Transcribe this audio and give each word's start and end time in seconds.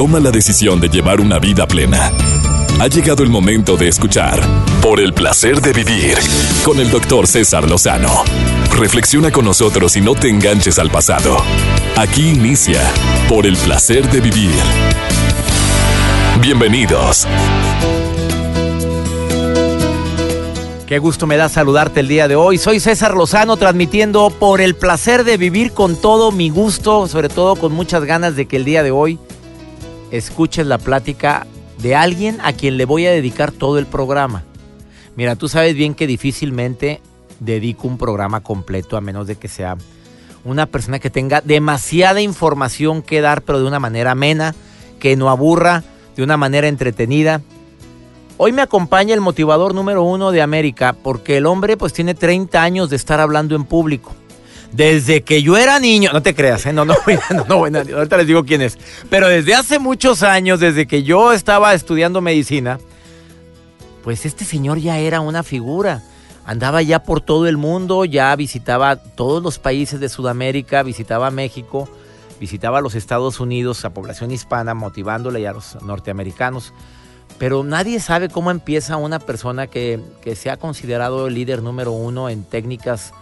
toma 0.00 0.18
la 0.18 0.30
decisión 0.30 0.80
de 0.80 0.88
llevar 0.88 1.20
una 1.20 1.38
vida 1.38 1.66
plena. 1.66 2.10
Ha 2.80 2.86
llegado 2.86 3.22
el 3.22 3.28
momento 3.28 3.76
de 3.76 3.88
escuchar 3.88 4.40
Por 4.80 4.98
el 4.98 5.12
placer 5.12 5.60
de 5.60 5.74
vivir 5.74 6.16
con 6.64 6.80
el 6.80 6.90
doctor 6.90 7.26
César 7.26 7.68
Lozano. 7.68 8.24
Reflexiona 8.78 9.30
con 9.30 9.44
nosotros 9.44 9.94
y 9.98 10.00
no 10.00 10.14
te 10.14 10.30
enganches 10.30 10.78
al 10.78 10.90
pasado. 10.90 11.36
Aquí 11.98 12.30
inicia 12.30 12.80
Por 13.28 13.46
el 13.46 13.58
placer 13.58 14.10
de 14.10 14.22
vivir. 14.22 14.54
Bienvenidos. 16.40 17.26
Qué 20.86 20.98
gusto 20.98 21.26
me 21.26 21.36
da 21.36 21.50
saludarte 21.50 22.00
el 22.00 22.08
día 22.08 22.26
de 22.26 22.36
hoy. 22.36 22.56
Soy 22.56 22.80
César 22.80 23.14
Lozano 23.14 23.58
transmitiendo 23.58 24.30
por 24.30 24.62
el 24.62 24.76
placer 24.76 25.24
de 25.24 25.36
vivir 25.36 25.72
con 25.72 26.00
todo 26.00 26.32
mi 26.32 26.48
gusto, 26.48 27.06
sobre 27.06 27.28
todo 27.28 27.54
con 27.56 27.72
muchas 27.72 28.06
ganas 28.06 28.34
de 28.34 28.46
que 28.46 28.56
el 28.56 28.64
día 28.64 28.82
de 28.82 28.92
hoy 28.92 29.18
escuches 30.10 30.66
la 30.66 30.78
plática 30.78 31.46
de 31.78 31.94
alguien 31.94 32.38
a 32.42 32.52
quien 32.52 32.76
le 32.76 32.84
voy 32.84 33.06
a 33.06 33.10
dedicar 33.10 33.52
todo 33.52 33.78
el 33.78 33.86
programa. 33.86 34.44
Mira, 35.16 35.36
tú 35.36 35.48
sabes 35.48 35.74
bien 35.74 35.94
que 35.94 36.06
difícilmente 36.06 37.00
dedico 37.40 37.88
un 37.88 37.98
programa 37.98 38.40
completo 38.42 38.96
a 38.96 39.00
menos 39.00 39.26
de 39.26 39.36
que 39.36 39.48
sea 39.48 39.76
una 40.44 40.66
persona 40.66 40.98
que 40.98 41.10
tenga 41.10 41.40
demasiada 41.40 42.20
información 42.20 43.02
que 43.02 43.20
dar, 43.20 43.42
pero 43.42 43.60
de 43.60 43.66
una 43.66 43.78
manera 43.78 44.12
amena, 44.12 44.54
que 44.98 45.16
no 45.16 45.28
aburra, 45.28 45.84
de 46.16 46.22
una 46.22 46.36
manera 46.36 46.68
entretenida. 46.68 47.42
Hoy 48.36 48.52
me 48.52 48.62
acompaña 48.62 49.14
el 49.14 49.20
motivador 49.20 49.74
número 49.74 50.02
uno 50.02 50.30
de 50.30 50.40
América, 50.40 50.94
porque 50.94 51.36
el 51.36 51.46
hombre 51.46 51.76
pues 51.76 51.92
tiene 51.92 52.14
30 52.14 52.62
años 52.62 52.88
de 52.88 52.96
estar 52.96 53.20
hablando 53.20 53.54
en 53.54 53.64
público. 53.64 54.14
Desde 54.72 55.22
que 55.22 55.42
yo 55.42 55.56
era 55.56 55.80
niño, 55.80 56.12
no 56.12 56.22
te 56.22 56.34
creas, 56.34 56.64
¿eh? 56.66 56.72
no, 56.72 56.84
no, 56.84 56.94
no, 57.48 57.68
no, 57.68 57.78
ahorita 57.78 58.16
les 58.16 58.26
digo 58.26 58.44
quién 58.44 58.62
es, 58.62 58.78
pero 59.08 59.28
desde 59.28 59.54
hace 59.54 59.78
muchos 59.80 60.22
años, 60.22 60.60
desde 60.60 60.86
que 60.86 61.02
yo 61.02 61.32
estaba 61.32 61.74
estudiando 61.74 62.20
medicina, 62.20 62.78
pues 64.04 64.26
este 64.26 64.44
señor 64.44 64.78
ya 64.78 64.98
era 64.98 65.20
una 65.20 65.42
figura. 65.42 66.02
Andaba 66.46 66.82
ya 66.82 67.02
por 67.02 67.20
todo 67.20 67.46
el 67.46 67.56
mundo, 67.56 68.04
ya 68.04 68.34
visitaba 68.34 68.96
todos 68.96 69.42
los 69.42 69.58
países 69.58 70.00
de 70.00 70.08
Sudamérica, 70.08 70.82
visitaba 70.82 71.30
México, 71.30 71.88
visitaba 72.40 72.80
los 72.80 72.94
Estados 72.94 73.40
Unidos, 73.40 73.84
a 73.84 73.90
población 73.90 74.30
hispana, 74.30 74.74
motivándole 74.74 75.46
a 75.46 75.52
los 75.52 75.80
norteamericanos. 75.82 76.72
Pero 77.38 77.62
nadie 77.62 78.00
sabe 78.00 78.28
cómo 78.28 78.50
empieza 78.50 78.96
una 78.96 79.18
persona 79.18 79.66
que, 79.66 80.00
que 80.22 80.34
se 80.34 80.50
ha 80.50 80.56
considerado 80.56 81.26
el 81.26 81.34
líder 81.34 81.62
número 81.62 81.92
uno 81.92 82.28
en 82.28 82.42
técnicas 82.42 83.12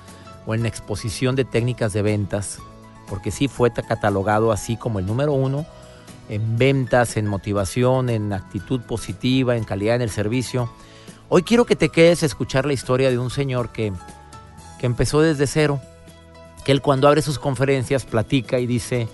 o 0.48 0.54
en 0.54 0.64
exposición 0.64 1.36
de 1.36 1.44
técnicas 1.44 1.92
de 1.92 2.00
ventas, 2.00 2.58
porque 3.06 3.30
sí 3.30 3.48
fue 3.48 3.70
catalogado 3.70 4.50
así 4.50 4.78
como 4.78 4.98
el 4.98 5.04
número 5.04 5.34
uno 5.34 5.66
en 6.30 6.56
ventas, 6.56 7.18
en 7.18 7.26
motivación, 7.26 8.08
en 8.08 8.32
actitud 8.32 8.80
positiva, 8.80 9.58
en 9.58 9.64
calidad 9.64 9.96
en 9.96 10.02
el 10.02 10.08
servicio. 10.08 10.72
Hoy 11.28 11.42
quiero 11.42 11.66
que 11.66 11.76
te 11.76 11.90
quedes 11.90 12.22
a 12.22 12.26
escuchar 12.26 12.64
la 12.64 12.72
historia 12.72 13.10
de 13.10 13.18
un 13.18 13.28
señor 13.28 13.72
que, 13.72 13.92
que 14.80 14.86
empezó 14.86 15.20
desde 15.20 15.46
cero, 15.46 15.82
que 16.64 16.72
él 16.72 16.80
cuando 16.80 17.08
abre 17.08 17.20
sus 17.20 17.38
conferencias 17.38 18.06
platica 18.06 18.58
y 18.58 18.66
dice, 18.66 19.06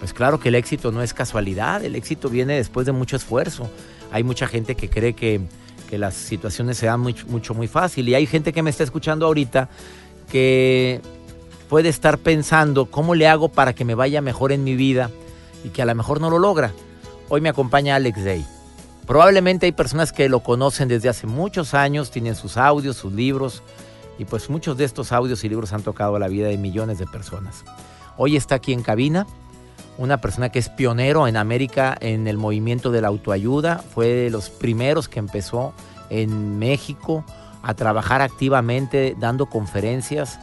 pues 0.00 0.12
claro 0.12 0.40
que 0.40 0.48
el 0.48 0.56
éxito 0.56 0.90
no 0.90 1.00
es 1.00 1.14
casualidad, 1.14 1.84
el 1.84 1.94
éxito 1.94 2.28
viene 2.28 2.56
después 2.56 2.86
de 2.86 2.92
mucho 2.92 3.14
esfuerzo. 3.14 3.70
Hay 4.10 4.24
mucha 4.24 4.48
gente 4.48 4.74
que 4.74 4.90
cree 4.90 5.12
que, 5.12 5.42
que 5.88 5.96
las 5.96 6.14
situaciones 6.14 6.76
se 6.76 6.86
dan 6.86 6.98
muy, 6.98 7.14
mucho, 7.28 7.54
muy 7.54 7.68
fácil 7.68 8.08
y 8.08 8.16
hay 8.16 8.26
gente 8.26 8.52
que 8.52 8.64
me 8.64 8.70
está 8.70 8.82
escuchando 8.82 9.26
ahorita 9.26 9.68
que 10.30 11.00
puede 11.68 11.88
estar 11.88 12.18
pensando 12.18 12.86
cómo 12.86 13.14
le 13.14 13.28
hago 13.28 13.48
para 13.48 13.74
que 13.74 13.84
me 13.84 13.94
vaya 13.94 14.20
mejor 14.20 14.52
en 14.52 14.64
mi 14.64 14.76
vida 14.76 15.10
y 15.64 15.70
que 15.70 15.82
a 15.82 15.86
lo 15.86 15.94
mejor 15.94 16.20
no 16.20 16.30
lo 16.30 16.38
logra. 16.38 16.72
Hoy 17.28 17.40
me 17.40 17.48
acompaña 17.48 17.96
Alex 17.96 18.24
Day. 18.24 18.46
Probablemente 19.06 19.66
hay 19.66 19.72
personas 19.72 20.12
que 20.12 20.28
lo 20.28 20.40
conocen 20.40 20.88
desde 20.88 21.08
hace 21.08 21.26
muchos 21.26 21.74
años, 21.74 22.10
tienen 22.10 22.34
sus 22.34 22.56
audios, 22.56 22.96
sus 22.96 23.12
libros, 23.12 23.62
y 24.18 24.24
pues 24.24 24.48
muchos 24.50 24.76
de 24.76 24.84
estos 24.84 25.12
audios 25.12 25.42
y 25.44 25.48
libros 25.48 25.72
han 25.72 25.82
tocado 25.82 26.18
la 26.18 26.28
vida 26.28 26.48
de 26.48 26.56
millones 26.56 26.98
de 26.98 27.06
personas. 27.06 27.64
Hoy 28.16 28.36
está 28.36 28.56
aquí 28.56 28.72
en 28.72 28.82
cabina 28.82 29.26
una 29.98 30.18
persona 30.18 30.50
que 30.50 30.58
es 30.58 30.68
pionero 30.68 31.28
en 31.28 31.36
América 31.36 31.96
en 32.00 32.26
el 32.26 32.38
movimiento 32.38 32.90
de 32.90 33.00
la 33.00 33.08
autoayuda, 33.08 33.78
fue 33.78 34.08
de 34.08 34.30
los 34.30 34.50
primeros 34.50 35.08
que 35.08 35.18
empezó 35.18 35.74
en 36.10 36.58
México 36.58 37.24
a 37.62 37.74
trabajar 37.74 38.22
activamente 38.22 39.16
dando 39.18 39.46
conferencias, 39.46 40.38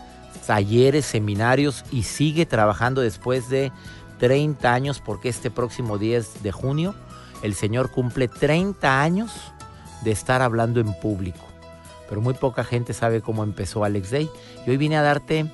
talleres, 0.47 1.05
seminarios 1.05 1.83
y 1.91 2.03
sigue 2.03 2.45
trabajando 2.45 3.01
después 3.01 3.49
de 3.49 3.71
30 4.19 4.73
años 4.73 4.99
porque 4.99 5.29
este 5.29 5.51
próximo 5.51 5.97
10 5.97 6.43
de 6.43 6.51
junio 6.51 6.95
el 7.41 7.55
Señor 7.55 7.91
cumple 7.91 8.27
30 8.27 9.01
años 9.01 9.31
de 10.03 10.11
estar 10.11 10.41
hablando 10.41 10.79
en 10.79 10.93
público. 10.93 11.45
Pero 12.07 12.21
muy 12.21 12.33
poca 12.33 12.63
gente 12.63 12.93
sabe 12.93 13.21
cómo 13.21 13.43
empezó 13.43 13.83
Alex 13.83 14.11
Day. 14.11 14.29
Y 14.65 14.69
hoy 14.69 14.77
vine 14.77 14.97
a 14.97 15.01
darte, 15.01 15.45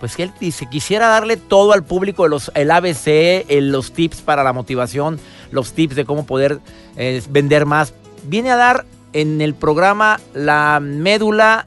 pues 0.00 0.16
que 0.16 0.24
él 0.24 0.32
dice, 0.40 0.68
quisiera 0.68 1.08
darle 1.08 1.36
todo 1.36 1.72
al 1.72 1.84
público, 1.84 2.26
los, 2.28 2.50
el 2.54 2.70
ABC, 2.70 3.46
los 3.48 3.92
tips 3.92 4.20
para 4.22 4.42
la 4.42 4.52
motivación, 4.52 5.20
los 5.50 5.72
tips 5.72 5.94
de 5.94 6.04
cómo 6.04 6.26
poder 6.26 6.60
eh, 6.96 7.22
vender 7.30 7.64
más. 7.64 7.94
Viene 8.24 8.50
a 8.50 8.56
dar 8.56 8.84
en 9.12 9.40
el 9.40 9.54
programa 9.54 10.20
la 10.34 10.80
médula 10.80 11.66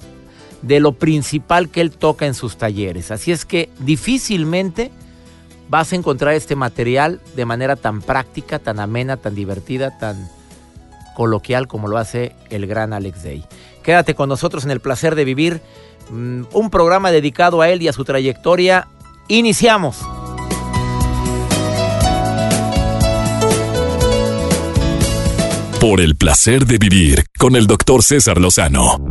de 0.62 0.80
lo 0.80 0.94
principal 0.94 1.70
que 1.70 1.82
él 1.82 1.92
toca 1.92 2.26
en 2.26 2.34
sus 2.34 2.58
talleres. 2.58 3.12
Así 3.12 3.32
es 3.32 3.46
que 3.46 3.70
difícilmente 3.80 4.92
vas 5.70 5.92
a 5.92 5.96
encontrar 5.96 6.34
este 6.34 6.56
material 6.56 7.20
de 7.36 7.46
manera 7.46 7.76
tan 7.76 8.02
práctica, 8.02 8.60
tan 8.60 8.80
amena, 8.80 9.18
tan 9.18 9.36
divertida, 9.36 9.98
tan 9.98 10.30
coloquial 11.16 11.68
como 11.68 11.88
lo 11.88 11.98
hace 11.98 12.36
el 12.50 12.66
gran 12.66 12.94
Alex 12.94 13.24
Day. 13.24 13.46
Quédate 13.84 14.16
con 14.16 14.30
nosotros 14.30 14.64
en 14.64 14.72
el 14.72 14.80
placer 14.80 15.16
de 15.16 15.26
vivir 15.26 15.62
mm, 16.10 16.44
un 16.54 16.70
programa 16.70 17.12
dedicado 17.12 17.62
a 17.62 17.70
él 17.70 17.82
y 17.82 17.88
a 17.90 17.94
su 17.94 18.06
trayectoria. 18.06 18.88
Iniciamos. 19.28 20.00
Por 25.84 26.00
el 26.00 26.16
placer 26.16 26.66
de 26.66 26.78
vivir 26.78 27.26
con 27.38 27.58
el 27.58 27.68
doctor 27.68 28.04
César 28.04 28.40
Lozano. 28.40 29.04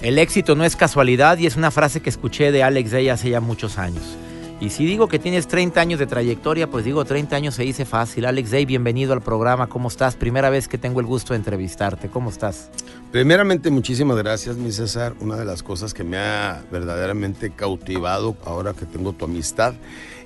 El 0.00 0.18
éxito 0.18 0.54
no 0.54 0.64
es 0.64 0.74
casualidad 0.74 1.36
y 1.36 1.44
es 1.44 1.56
una 1.56 1.70
frase 1.70 2.00
que 2.00 2.08
escuché 2.08 2.50
de 2.50 2.62
Alex 2.62 2.92
Day 2.92 3.10
hace 3.10 3.28
ya 3.28 3.42
muchos 3.42 3.76
años. 3.76 4.16
Y 4.58 4.70
si 4.70 4.86
digo 4.86 5.06
que 5.06 5.18
tienes 5.18 5.48
30 5.48 5.78
años 5.78 5.98
de 5.98 6.06
trayectoria, 6.06 6.70
pues 6.70 6.86
digo 6.86 7.04
30 7.04 7.36
años 7.36 7.54
se 7.54 7.62
dice 7.62 7.84
fácil. 7.84 8.24
Alex 8.24 8.52
Day, 8.52 8.64
bienvenido 8.64 9.12
al 9.12 9.20
programa. 9.20 9.66
¿Cómo 9.66 9.88
estás? 9.88 10.16
Primera 10.16 10.48
vez 10.48 10.66
que 10.66 10.78
tengo 10.78 11.00
el 11.00 11.06
gusto 11.06 11.34
de 11.34 11.40
entrevistarte. 11.40 12.08
¿Cómo 12.08 12.30
estás? 12.30 12.70
Primeramente, 13.12 13.70
muchísimas 13.70 14.16
gracias, 14.16 14.56
mi 14.56 14.72
César. 14.72 15.12
Una 15.20 15.36
de 15.36 15.44
las 15.44 15.62
cosas 15.62 15.92
que 15.92 16.04
me 16.04 16.16
ha 16.16 16.62
verdaderamente 16.72 17.50
cautivado 17.50 18.34
ahora 18.46 18.72
que 18.72 18.86
tengo 18.86 19.12
tu 19.12 19.26
amistad 19.26 19.74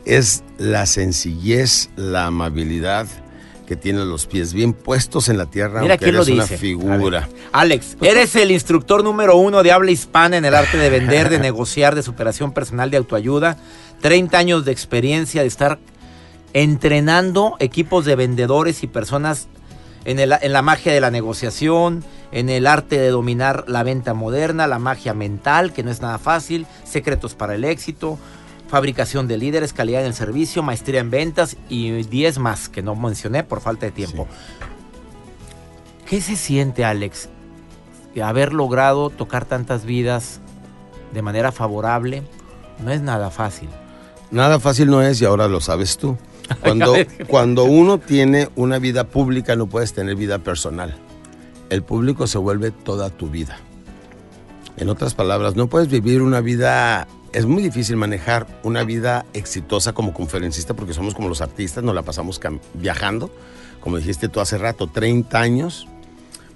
es 0.05 0.43
la 0.59 0.87
sencillez, 0.87 1.91
la 1.97 2.27
amabilidad 2.27 3.07
que 3.67 3.77
tiene 3.77 4.05
los 4.05 4.27
pies 4.27 4.53
bien 4.53 4.75
puestos 4.75 5.31
en 5.31 5.39
la 5.39 5.47
tierra, 5.47 5.81
Mira 5.81 5.95
aunque 5.95 6.05
quién 6.05 6.17
lo 6.17 6.23
eres 6.23 6.35
una 6.35 6.43
dice. 6.43 6.59
figura. 6.59 7.29
Alex, 7.53 7.97
eres 8.03 8.37
el 8.37 8.51
instructor 8.51 9.03
número 9.03 9.37
uno 9.37 9.63
de 9.63 9.73
habla 9.73 9.91
hispana 9.91 10.37
en 10.37 10.45
el 10.45 10.55
arte 10.55 10.77
de 10.77 10.91
vender, 10.91 11.31
de 11.31 11.39
negociar, 11.41 11.95
de 11.95 12.03
superación 12.03 12.53
personal, 12.53 12.91
de 12.91 12.99
autoayuda. 12.99 13.57
30 14.03 14.37
años 14.37 14.65
de 14.67 14.73
experiencia 14.73 15.41
de 15.41 15.49
estar 15.49 15.79
entrenando 16.53 17.57
equipos 17.59 18.05
de 18.05 18.17
vendedores 18.17 18.83
y 18.83 18.87
personas 18.87 19.49
en, 20.05 20.19
el- 20.19 20.35
en 20.41 20.53
la 20.53 20.61
magia 20.63 20.93
de 20.93 21.01
la 21.01 21.11
negociación, 21.11 22.05
en 22.33 22.51
el 22.51 22.67
arte 22.67 22.99
de 22.99 23.09
dominar 23.09 23.65
la 23.67 23.83
venta 23.83 24.13
moderna, 24.13 24.67
la 24.67 24.79
magia 24.79 25.15
mental, 25.15 25.73
que 25.73 25.83
no 25.83 25.91
es 25.91 26.01
nada 26.03 26.19
fácil, 26.19 26.67
secretos 26.85 27.35
para 27.35 27.55
el 27.55 27.65
éxito, 27.65 28.19
fabricación 28.75 29.29
de 29.29 29.39
líderes, 29.39 29.73
calidad 29.73 30.01
en 30.01 30.09
el 30.09 30.15
servicio, 30.15 30.61
maestría 30.65 30.99
en 30.99 31.09
ventas 31.09 31.57
y 31.69 31.93
10 31.93 32.41
más 32.41 32.69
que 32.69 32.83
no 32.83 32.97
mencioné 32.97 33.45
por 33.45 33.61
falta 33.61 33.87
de 33.87 33.93
tiempo. 33.93 34.27
¿Qué 36.09 36.21
se 36.21 36.35
siente, 36.35 36.85
Alex, 36.85 37.29
haber 38.21 38.53
logrado 38.53 39.11
tocar 39.11 39.45
tantas 39.45 39.85
vidas 39.85 40.41
de 41.13 41.23
manera 41.23 41.53
favorable? 41.53 42.25
No 42.85 42.91
es 42.91 43.01
nada 43.01 43.31
fácil. 43.31 43.69
Nada 44.33 44.59
fácil 44.59 44.91
no 44.91 45.03
es 45.03 45.23
y 45.23 45.25
ahora 45.25 45.47
lo 45.47 45.61
sabes 45.61 45.97
tú. 45.97 46.19
Cuando, 46.61 46.95
cuando 47.29 47.63
uno 47.63 47.99
tiene 47.99 48.49
una 48.57 48.81
vida 48.81 49.05
pública 49.05 49.55
no 49.55 49.69
puedes 49.69 49.93
tener 49.93 50.17
vida 50.17 50.41
personal. 50.41 50.97
El 51.71 51.85
público 51.85 52.27
se 52.27 52.39
vuelve 52.39 52.73
toda 52.73 53.09
tu 53.09 53.31
vida. 53.31 53.57
En 54.77 54.89
otras 54.89 55.15
palabras, 55.15 55.55
no 55.55 55.69
puedes 55.69 55.87
vivir 55.87 56.23
una 56.23 56.41
vida, 56.41 57.07
es 57.35 57.47
muy 57.47 57.63
difícil 57.63 57.97
manejar 57.97 58.47
una 58.63 58.85
vida 58.85 59.27
exitosa 59.33 59.93
como 59.93 60.15
conferencista 60.15 60.75
porque 60.75 60.95
somos 60.95 61.15
como 61.15 61.29
los 61.29 61.41
artistas, 61.41 61.83
nos 61.85 61.95
la 61.95 62.03
pasamos 62.03 62.41
viajando, 62.75 63.31
como 63.81 63.97
dijiste 63.99 64.29
tú 64.29 64.41
hace 64.41 64.57
rato, 64.57 64.87
30 64.87 65.39
años, 65.39 65.87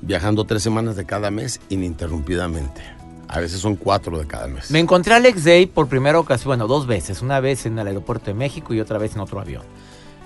viajando 0.01 0.45
tres 0.45 0.63
semanas 0.63 0.97
de 0.97 1.05
cada 1.05 1.31
mes 1.31 1.61
ininterrumpidamente. 1.69 2.81
A 3.27 3.41
veces 3.41 3.61
son 3.61 3.77
cuatro 3.77 4.19
de 4.19 4.27
cada 4.27 4.47
mes. 4.47 4.71
Me 4.71 4.79
encontré 4.79 5.13
a 5.13 5.17
Alex 5.17 5.45
Day 5.45 5.67
por 5.67 5.87
primera 5.89 6.19
ocasión, 6.19 6.49
bueno, 6.49 6.67
dos 6.67 6.87
veces. 6.87 7.21
Una 7.21 7.41
vez 7.41 7.67
en 7.67 7.79
el 7.79 7.87
aeropuerto 7.87 8.27
de 8.27 8.35
México 8.35 8.73
y 8.73 8.81
otra 8.81 8.97
vez 8.97 9.15
en 9.17 9.21
otro 9.21 9.39
avión. 9.41 9.65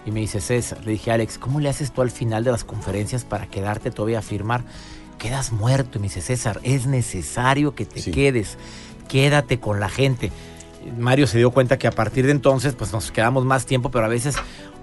Y 0.06 0.12
me 0.12 0.20
dice 0.20 0.40
César, 0.40 0.84
le 0.84 0.92
dije, 0.92 1.10
Alex, 1.10 1.38
¿cómo 1.38 1.58
le 1.58 1.68
haces 1.68 1.92
tú 1.92 2.02
al 2.02 2.10
final 2.12 2.44
de 2.44 2.52
las 2.52 2.62
conferencias 2.62 3.24
para 3.24 3.46
quedarte 3.46 3.90
todavía 3.90 4.20
a 4.20 4.22
firmar? 4.22 4.64
Quedas 5.18 5.50
muerto. 5.52 5.98
Y 5.98 6.00
me 6.00 6.06
dice, 6.08 6.20
César, 6.20 6.60
es 6.62 6.86
necesario 6.86 7.74
que 7.74 7.86
te 7.86 8.00
Sí. 8.00 8.10
quedes. 8.12 8.56
Quédate 9.12 9.60
con 9.60 9.78
la 9.78 9.90
gente. 9.90 10.32
Mario 10.98 11.26
se 11.26 11.36
dio 11.36 11.50
cuenta 11.50 11.78
que 11.78 11.86
a 11.86 11.90
partir 11.90 12.24
de 12.24 12.32
entonces, 12.32 12.72
pues 12.72 12.94
nos 12.94 13.12
quedamos 13.12 13.44
más 13.44 13.66
tiempo, 13.66 13.90
pero 13.90 14.06
a 14.06 14.08
veces, 14.08 14.36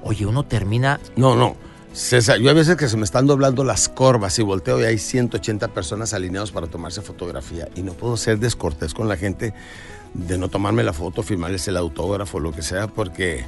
oye, 0.03 0.27
uno 0.27 0.45
termina 0.45 0.99
No, 1.15 1.35
no. 1.35 1.55
César, 1.93 2.37
yo 2.37 2.51
a 2.51 2.53
veces 2.53 2.75
que 2.75 2.87
se 2.87 2.95
me 2.95 3.05
están 3.05 3.25
doblando 3.25 3.63
las 3.63 3.89
corvas 3.89 4.37
y 4.37 4.43
volteo 4.43 4.79
y 4.79 4.83
hay 4.83 4.99
180 4.99 5.69
personas 5.69 6.13
alineados 6.13 6.51
para 6.51 6.67
tomarse 6.67 7.01
fotografía 7.01 7.69
y 7.73 7.81
no 7.81 7.93
puedo 7.93 8.17
ser 8.17 8.37
descortés 8.37 8.93
con 8.93 9.07
la 9.07 9.17
gente 9.17 9.55
de 10.13 10.37
no 10.37 10.47
tomarme 10.47 10.83
la 10.83 10.93
foto, 10.93 11.23
firmarles 11.23 11.67
el 11.67 11.77
autógrafo, 11.77 12.39
lo 12.39 12.51
que 12.51 12.61
sea, 12.61 12.85
porque 12.85 13.45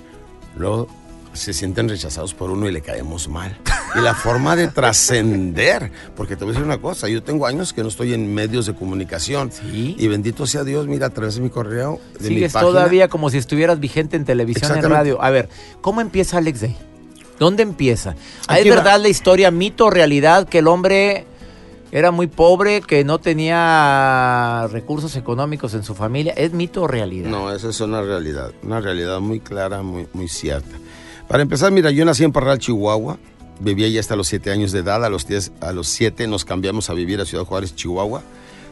luego 0.57 0.87
se 1.33 1.53
sienten 1.53 1.87
rechazados 1.89 2.33
por 2.33 2.49
uno 2.51 2.67
y 2.67 2.71
le 2.71 2.81
caemos 2.81 3.27
mal. 3.29 3.57
Y 3.95 3.99
la 4.01 4.13
forma 4.13 4.55
de 4.55 4.67
trascender, 4.67 5.91
porque 6.15 6.35
te 6.35 6.43
voy 6.43 6.51
a 6.51 6.53
decir 6.53 6.65
una 6.65 6.79
cosa, 6.81 7.07
yo 7.09 7.23
tengo 7.23 7.45
años 7.45 7.73
que 7.73 7.81
no 7.83 7.89
estoy 7.89 8.13
en 8.13 8.33
medios 8.33 8.65
de 8.65 8.73
comunicación 8.75 9.51
Sí. 9.51 9.95
y 9.97 10.07
bendito 10.07 10.45
sea 10.47 10.63
Dios, 10.63 10.87
mira, 10.87 11.07
a 11.07 11.09
través 11.09 11.35
de 11.35 11.41
mi 11.41 11.49
correo, 11.49 11.99
de 12.19 12.29
mi 12.29 12.35
Sigues 12.35 12.53
página, 12.53 12.71
todavía 12.71 13.07
como 13.07 13.29
si 13.29 13.37
estuvieras 13.37 13.79
vigente 13.79 14.15
en 14.17 14.25
televisión, 14.25 14.77
en 14.77 14.89
radio. 14.89 15.21
A 15.21 15.29
ver, 15.29 15.49
¿cómo 15.81 16.01
empieza 16.01 16.37
Alex 16.37 16.61
Day? 16.61 16.75
¿Dónde 17.39 17.63
empieza? 17.63 18.15
Ah, 18.47 18.59
¿Es 18.59 18.65
verdad 18.69 18.99
la 19.01 19.09
historia, 19.09 19.49
mito 19.51 19.85
o 19.85 19.89
realidad, 19.89 20.47
que 20.47 20.59
el 20.59 20.67
hombre 20.67 21.25
era 21.91 22.11
muy 22.11 22.27
pobre, 22.27 22.81
que 22.81 23.03
no 23.03 23.19
tenía 23.19 24.67
recursos 24.71 25.15
económicos 25.15 25.73
en 25.73 25.83
su 25.83 25.95
familia? 25.95 26.33
¿Es 26.37 26.53
mito 26.53 26.83
o 26.83 26.87
realidad? 26.87 27.29
No, 27.29 27.51
esa 27.51 27.69
es 27.69 27.79
una 27.81 28.01
realidad, 28.01 28.51
una 28.63 28.79
realidad 28.79 29.19
muy 29.19 29.39
clara, 29.39 29.81
muy, 29.81 30.07
muy 30.13 30.27
cierta. 30.27 30.77
Para 31.31 31.43
empezar, 31.43 31.71
mira, 31.71 31.91
yo 31.91 32.03
nací 32.03 32.25
en 32.25 32.33
Parral, 32.33 32.59
Chihuahua, 32.59 33.17
viví 33.61 33.85
allí 33.85 33.97
hasta 33.97 34.17
los 34.17 34.27
siete 34.27 34.51
años 34.51 34.73
de 34.73 34.79
edad, 34.79 35.05
a 35.05 35.09
los, 35.09 35.25
10 35.25 35.53
a 35.61 35.71
los 35.71 35.87
siete 35.87 36.27
nos 36.27 36.43
cambiamos 36.43 36.89
a 36.89 36.93
vivir 36.93 37.21
a 37.21 37.25
Ciudad 37.25 37.45
Juárez, 37.45 37.73
Chihuahua, 37.73 38.21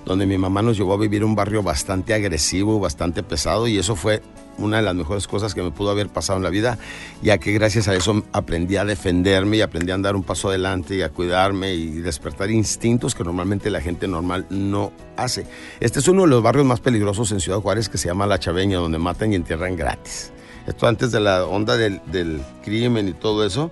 donde 0.04 0.26
mi 0.26 0.38
mamá 0.38 0.62
nos 0.62 0.76
llevó 0.76 0.94
a 0.94 0.98
vivir 0.98 1.24
un 1.24 1.36
barrio 1.36 1.64
bastante 1.64 2.14
agresivo, 2.14 2.78
bastante 2.82 3.24
pesado, 3.24 3.70
y 3.70 3.78
eso 3.78 3.96
fue 3.96 4.22
una 4.58 4.76
de 4.76 4.84
las 4.84 4.94
mejores 4.94 5.26
cosas 5.26 5.56
que 5.56 5.64
me 5.64 5.72
pudo 5.72 5.92
haber 5.92 6.10
pasado 6.10 6.36
en 6.36 6.44
la 6.44 6.50
vida, 6.50 6.78
ya 7.22 7.38
que 7.38 7.54
gracias 7.54 7.88
a 7.88 7.96
eso 7.96 8.26
aprendí 8.34 8.76
a 8.76 8.84
defenderme 8.84 9.56
y 9.56 9.62
aprendí 9.62 9.94
a 9.94 9.96
andar 9.96 10.18
un 10.18 10.24
paso 10.24 10.50
adelante 10.50 10.96
y 10.96 11.02
a 11.02 11.08
cuidarme 11.08 11.76
y 11.76 12.02
despertar 12.02 12.52
instintos 12.52 13.16
que 13.16 13.24
normalmente 13.24 13.70
la 13.70 13.80
gente 13.80 14.06
normal 14.06 14.48
no 14.50 14.92
hace. 15.16 15.46
Este 15.80 16.00
es 16.00 16.10
uno 16.10 16.24
de 16.24 16.28
los 16.28 16.44
barrios 16.44 16.66
más 16.66 16.82
peligrosos 16.82 17.32
en 17.32 17.40
Ciudad 17.40 17.62
Juárez 17.62 17.88
que 17.88 17.98
se 17.98 18.10
llama 18.10 18.28
La 18.28 18.38
Chaveña, 18.38 18.80
donde 18.80 18.98
matan 18.98 19.32
y 19.32 19.38
entierran 19.38 19.78
gratis. 19.78 20.34
Esto 20.70 20.88
antes 20.88 21.12
de 21.12 21.20
la 21.20 21.46
onda 21.46 21.78
del, 21.78 22.00
del 22.12 22.42
crimen 22.64 23.08
y 23.08 23.14
todo 23.14 23.44
eso, 23.44 23.72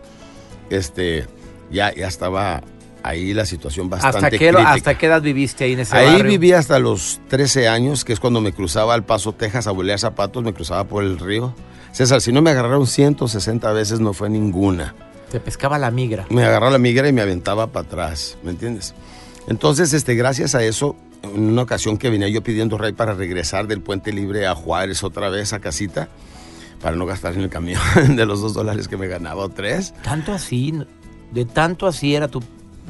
este, 0.71 1.27
ya, 1.69 1.93
ya 1.93 2.07
estaba 2.07 2.63
ahí 3.03 3.35
la 3.35 3.45
situación 3.45 3.87
bastante 3.87 4.17
¿Hasta 4.17 4.29
qué, 4.31 4.37
crítica. 4.49 4.73
¿Hasta 4.73 4.97
qué 4.97 5.05
edad 5.05 5.21
viviste 5.21 5.65
ahí 5.65 5.73
en 5.73 5.81
ese 5.81 5.95
Ahí 5.95 6.13
barrio? 6.13 6.31
viví 6.31 6.53
hasta 6.53 6.79
los 6.79 7.21
13 7.27 7.67
años, 7.67 8.03
que 8.03 8.13
es 8.13 8.19
cuando 8.19 8.41
me 8.41 8.51
cruzaba 8.51 8.95
al 8.95 9.05
Paso, 9.05 9.31
Texas, 9.33 9.67
a 9.67 9.71
bolear 9.71 9.99
zapatos, 9.99 10.43
me 10.43 10.53
cruzaba 10.53 10.85
por 10.85 11.03
el 11.03 11.19
río. 11.19 11.53
César, 11.91 12.19
si 12.19 12.31
no 12.31 12.41
me 12.41 12.49
agarraron 12.49 12.87
160 12.87 13.71
veces, 13.73 13.99
no 13.99 14.13
fue 14.13 14.31
ninguna. 14.31 14.95
Te 15.31 15.39
pescaba 15.39 15.77
la 15.77 15.91
migra. 15.91 16.25
Me 16.31 16.45
agarraba 16.45 16.71
la 16.71 16.79
migra 16.79 17.07
y 17.07 17.13
me 17.13 17.21
aventaba 17.21 17.67
para 17.67 17.85
atrás, 17.85 18.39
¿me 18.41 18.49
entiendes? 18.49 18.95
Entonces, 19.47 19.93
este, 19.93 20.15
gracias 20.15 20.55
a 20.55 20.63
eso, 20.63 20.95
en 21.21 21.47
una 21.49 21.61
ocasión 21.61 21.99
que 21.99 22.09
venía 22.09 22.27
yo 22.27 22.41
pidiendo 22.41 22.75
rey 22.79 22.93
para 22.93 23.13
regresar 23.13 23.67
del 23.67 23.81
Puente 23.81 24.11
Libre 24.11 24.47
a 24.47 24.55
Juárez 24.55 25.03
otra 25.03 25.29
vez 25.29 25.53
a 25.53 25.59
casita, 25.59 26.09
para 26.81 26.95
no 26.95 27.05
gastar 27.05 27.33
en 27.33 27.41
el 27.41 27.49
camión 27.49 27.81
de 28.15 28.25
los 28.25 28.41
dos 28.41 28.53
dólares 28.53 28.87
que 28.87 28.97
me 28.97 29.07
ganaba 29.07 29.45
o 29.45 29.49
tres. 29.49 29.93
Tanto 30.03 30.33
así, 30.33 30.73
de 31.31 31.45
tanto 31.45 31.87
así 31.87 32.15
era 32.15 32.27
tu, 32.27 32.41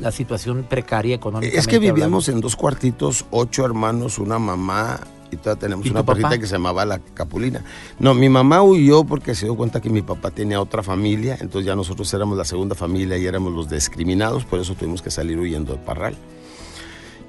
la 0.01 0.11
situación 0.11 0.65
precaria 0.69 1.15
económicamente. 1.15 1.59
Es 1.59 1.67
que 1.67 1.77
hablando. 1.77 1.95
vivíamos 1.95 2.29
en 2.29 2.41
dos 2.41 2.55
cuartitos, 2.55 3.25
ocho 3.31 3.65
hermanos, 3.65 4.19
una 4.19 4.39
mamá 4.39 4.99
y 5.31 5.37
todavía 5.37 5.59
tenemos 5.59 5.85
¿Y 5.85 5.89
una 5.89 6.05
perrita 6.05 6.37
que 6.37 6.45
se 6.47 6.53
llamaba 6.53 6.85
la 6.85 6.99
Capulina. 6.99 7.63
No, 7.99 8.13
mi 8.13 8.29
mamá 8.29 8.63
huyó 8.63 9.03
porque 9.03 9.35
se 9.35 9.45
dio 9.45 9.55
cuenta 9.55 9.81
que 9.81 9.89
mi 9.89 10.01
papá 10.01 10.31
tenía 10.31 10.61
otra 10.61 10.83
familia, 10.83 11.37
entonces 11.39 11.65
ya 11.65 11.75
nosotros 11.75 12.13
éramos 12.13 12.37
la 12.37 12.45
segunda 12.45 12.75
familia 12.75 13.17
y 13.17 13.25
éramos 13.25 13.53
los 13.53 13.69
discriminados, 13.69 14.45
por 14.45 14.59
eso 14.59 14.75
tuvimos 14.75 15.01
que 15.01 15.11
salir 15.11 15.37
huyendo 15.37 15.73
de 15.73 15.79
Parral. 15.79 16.15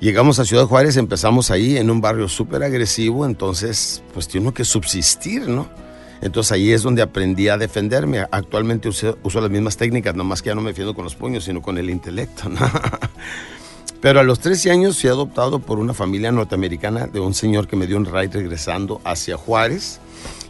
Llegamos 0.00 0.38
a 0.38 0.44
Ciudad 0.44 0.66
Juárez, 0.66 0.96
empezamos 0.96 1.50
ahí 1.50 1.76
en 1.76 1.90
un 1.90 2.00
barrio 2.00 2.28
súper 2.28 2.62
agresivo, 2.62 3.26
entonces 3.26 4.02
pues 4.14 4.28
tiene 4.28 4.52
que 4.52 4.64
subsistir, 4.64 5.49
¿no? 5.49 5.69
Entonces 6.20 6.52
ahí 6.52 6.72
es 6.72 6.82
donde 6.82 7.02
aprendí 7.02 7.48
a 7.48 7.56
defenderme. 7.56 8.26
Actualmente 8.30 8.88
uso, 8.88 9.16
las 9.40 9.50
mismas 9.50 9.76
técnicas, 9.76 10.14
nomás 10.14 10.42
que 10.42 10.48
ya 10.48 10.54
no 10.54 10.60
me 10.60 10.70
defiendo 10.70 10.94
con 10.94 11.04
los 11.04 11.14
puños, 11.14 11.44
sino 11.44 11.62
con 11.62 11.78
el 11.78 11.90
intelecto, 11.90 12.48
¿no? 12.48 12.60
Pero 14.00 14.20
a 14.20 14.22
los 14.22 14.38
13 14.38 14.70
años 14.70 15.00
fui 15.00 15.10
adoptado 15.10 15.58
por 15.58 15.78
una 15.80 15.92
familia 15.92 16.30
norteamericana 16.30 17.08
de 17.08 17.18
un 17.18 17.34
señor 17.34 17.66
que 17.66 17.74
me 17.74 17.86
dio 17.86 17.96
un 17.96 18.04
ride 18.04 18.30
regresando 18.32 19.00
hacia 19.04 19.36
Juárez. 19.36 20.00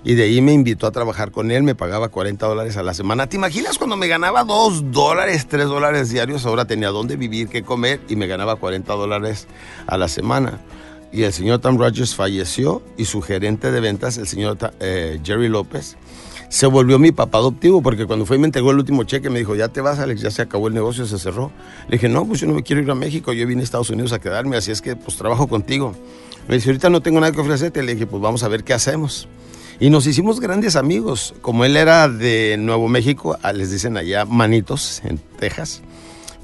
Y 0.05 0.15
de 0.15 0.25
ahí 0.25 0.41
me 0.41 0.53
invitó 0.53 0.87
a 0.87 0.93
trabajar 0.93 1.31
con 1.31 1.51
él, 1.51 1.63
me 1.63 1.75
pagaba 1.75 2.09
40 2.09 2.47
dólares 2.47 2.77
a 2.77 2.83
la 2.83 2.95
semana. 2.95 3.27
¿Te 3.27 3.37
imaginas 3.37 3.79
cuando 3.79 3.97
me 3.97 4.07
ganaba 4.07 4.45
2 4.45 4.93
dólares, 4.93 5.47
3 5.49 5.67
dólares 5.67 6.11
diarios? 6.11 6.47
Ahora 6.47 6.67
tenía 6.67 6.89
dónde 6.89 7.17
vivir, 7.17 7.49
qué 7.49 7.63
comer 7.63 8.01
y 8.09 8.17
me 8.17 8.27
ganaba 8.27 8.57
40 8.57 8.93
dólares 8.93 9.49
a 9.87 9.97
la 9.99 10.09
semana. 10.09 10.61
Y 11.13 11.23
el 11.23 11.33
señor 11.33 11.61
Tom 11.61 11.79
Rogers 11.79 12.15
falleció 12.15 12.83
y 12.97 13.07
su 13.07 13.23
gerente 13.23 13.71
de 13.71 13.81
ventas, 13.81 14.19
el 14.19 14.27
señor 14.27 14.59
eh, 14.81 15.19
Jerry 15.25 15.49
López, 15.49 15.97
se 16.51 16.67
volvió 16.67 16.99
mi 16.99 17.13
papá 17.13 17.39
adoptivo 17.39 17.83
porque 17.83 18.07
cuando 18.07 18.25
fue 18.25 18.37
y 18.37 18.41
me 18.41 18.47
entregó 18.47 18.71
el 18.71 18.79
último 18.79 19.05
cheque 19.05 19.29
me 19.31 19.39
dijo, 19.39 19.55
ya 19.55 19.69
te 19.69 19.81
vas 19.81 19.99
Alex, 19.99 20.21
ya 20.21 20.31
se 20.31 20.43
acabó 20.43 20.69
el 20.69 20.75
negocio, 20.75 21.07
se 21.07 21.19
cerró. 21.19 21.51
Le 21.89 21.97
dije, 21.97 22.09
no, 22.09 22.27
pues 22.27 22.41
yo 22.41 22.47
no 22.47 22.55
me 22.55 22.63
quiero 22.63 22.83
ir 22.83 22.91
a 22.91 22.95
México, 22.95 23.33
yo 23.33 23.47
vine 23.47 23.61
a 23.61 23.65
Estados 23.65 23.91
Unidos 23.91 24.13
a 24.13 24.19
quedarme, 24.19 24.57
así 24.57 24.71
es 24.71 24.81
que 24.81 24.97
pues 24.97 25.17
trabajo 25.17 25.47
contigo. 25.47 25.95
Me 26.49 26.55
dice, 26.55 26.71
ahorita 26.71 26.89
no 26.89 27.03
tengo 27.03 27.21
nada 27.21 27.33
que 27.33 27.41
ofrecerte, 27.41 27.83
le 27.83 27.93
dije, 27.95 28.07
pues 28.07 28.23
vamos 28.23 28.43
a 28.43 28.49
ver 28.49 28.65
qué 28.65 28.73
hacemos. 28.73 29.29
Y 29.81 29.91
nos 29.91 30.07
hicimos 30.07 30.41
grandes 30.41 30.75
amigos. 30.75 31.35
Como 31.41 31.65
él 31.65 31.77
era 31.77 32.09
de 32.09 32.57
Nuevo 32.59 32.89
México, 32.89 33.39
ah, 33.43 33.53
les 33.53 33.71
dicen 33.71 33.97
allá 33.97 34.25
manitos, 34.25 35.03
en 35.05 35.19
Texas, 35.39 35.83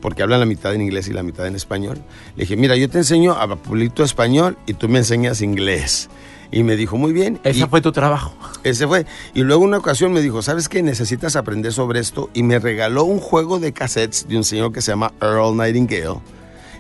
porque 0.05 0.23
hablan 0.23 0.39
la 0.41 0.45
mitad 0.45 0.75
en 0.75 0.83
inglés 0.83 1.09
y 1.09 1.15
la 1.15 1.23
mitad 1.23 1.47
en 1.47 1.57
español. 1.57 1.97
Le 2.37 2.43
dije, 2.43 2.59
mira, 2.59 2.77
yo 2.77 2.91
te 2.91 2.99
enseño 2.99 3.33
a 3.33 3.57
pulito 3.57 4.05
español 4.05 4.59
y 4.67 4.75
tú 4.75 4.87
me 4.87 4.99
enseñas 4.99 5.41
inglés. 5.41 6.11
Y 6.53 6.63
me 6.63 6.77
dijo, 6.77 6.99
muy 6.99 7.15
bien. 7.15 7.41
Ese 7.43 7.61
Y- 7.61 7.65
fue 7.65 7.81
tu 7.81 7.91
trabajo. 7.91 8.35
ese 8.65 8.87
fue. 8.87 9.07
Y 9.33 9.45
luego 9.45 9.65
una 9.65 9.79
ocasión 9.79 10.13
me 10.13 10.21
dijo, 10.21 10.43
¿sabes 10.43 10.69
qué? 10.69 10.83
Necesitas 10.83 11.37
aprender 11.37 11.73
sobre 11.73 12.01
esto. 12.01 12.29
Y 12.35 12.43
me 12.43 12.59
regaló 12.59 13.05
un 13.05 13.19
juego 13.19 13.59
de 13.59 13.73
cassettes 13.73 14.29
de 14.29 14.37
un 14.37 14.45
señor 14.45 14.73
que 14.75 14.83
se 14.83 14.93
llama 14.93 15.15
Earl 15.23 15.57
Nightingale. 15.57 16.21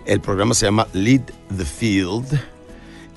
El 0.04 0.20
programa 0.20 0.52
se 0.52 0.66
llama 0.66 0.86
Lead 0.92 1.22
the 1.56 1.64
Field. 1.64 2.26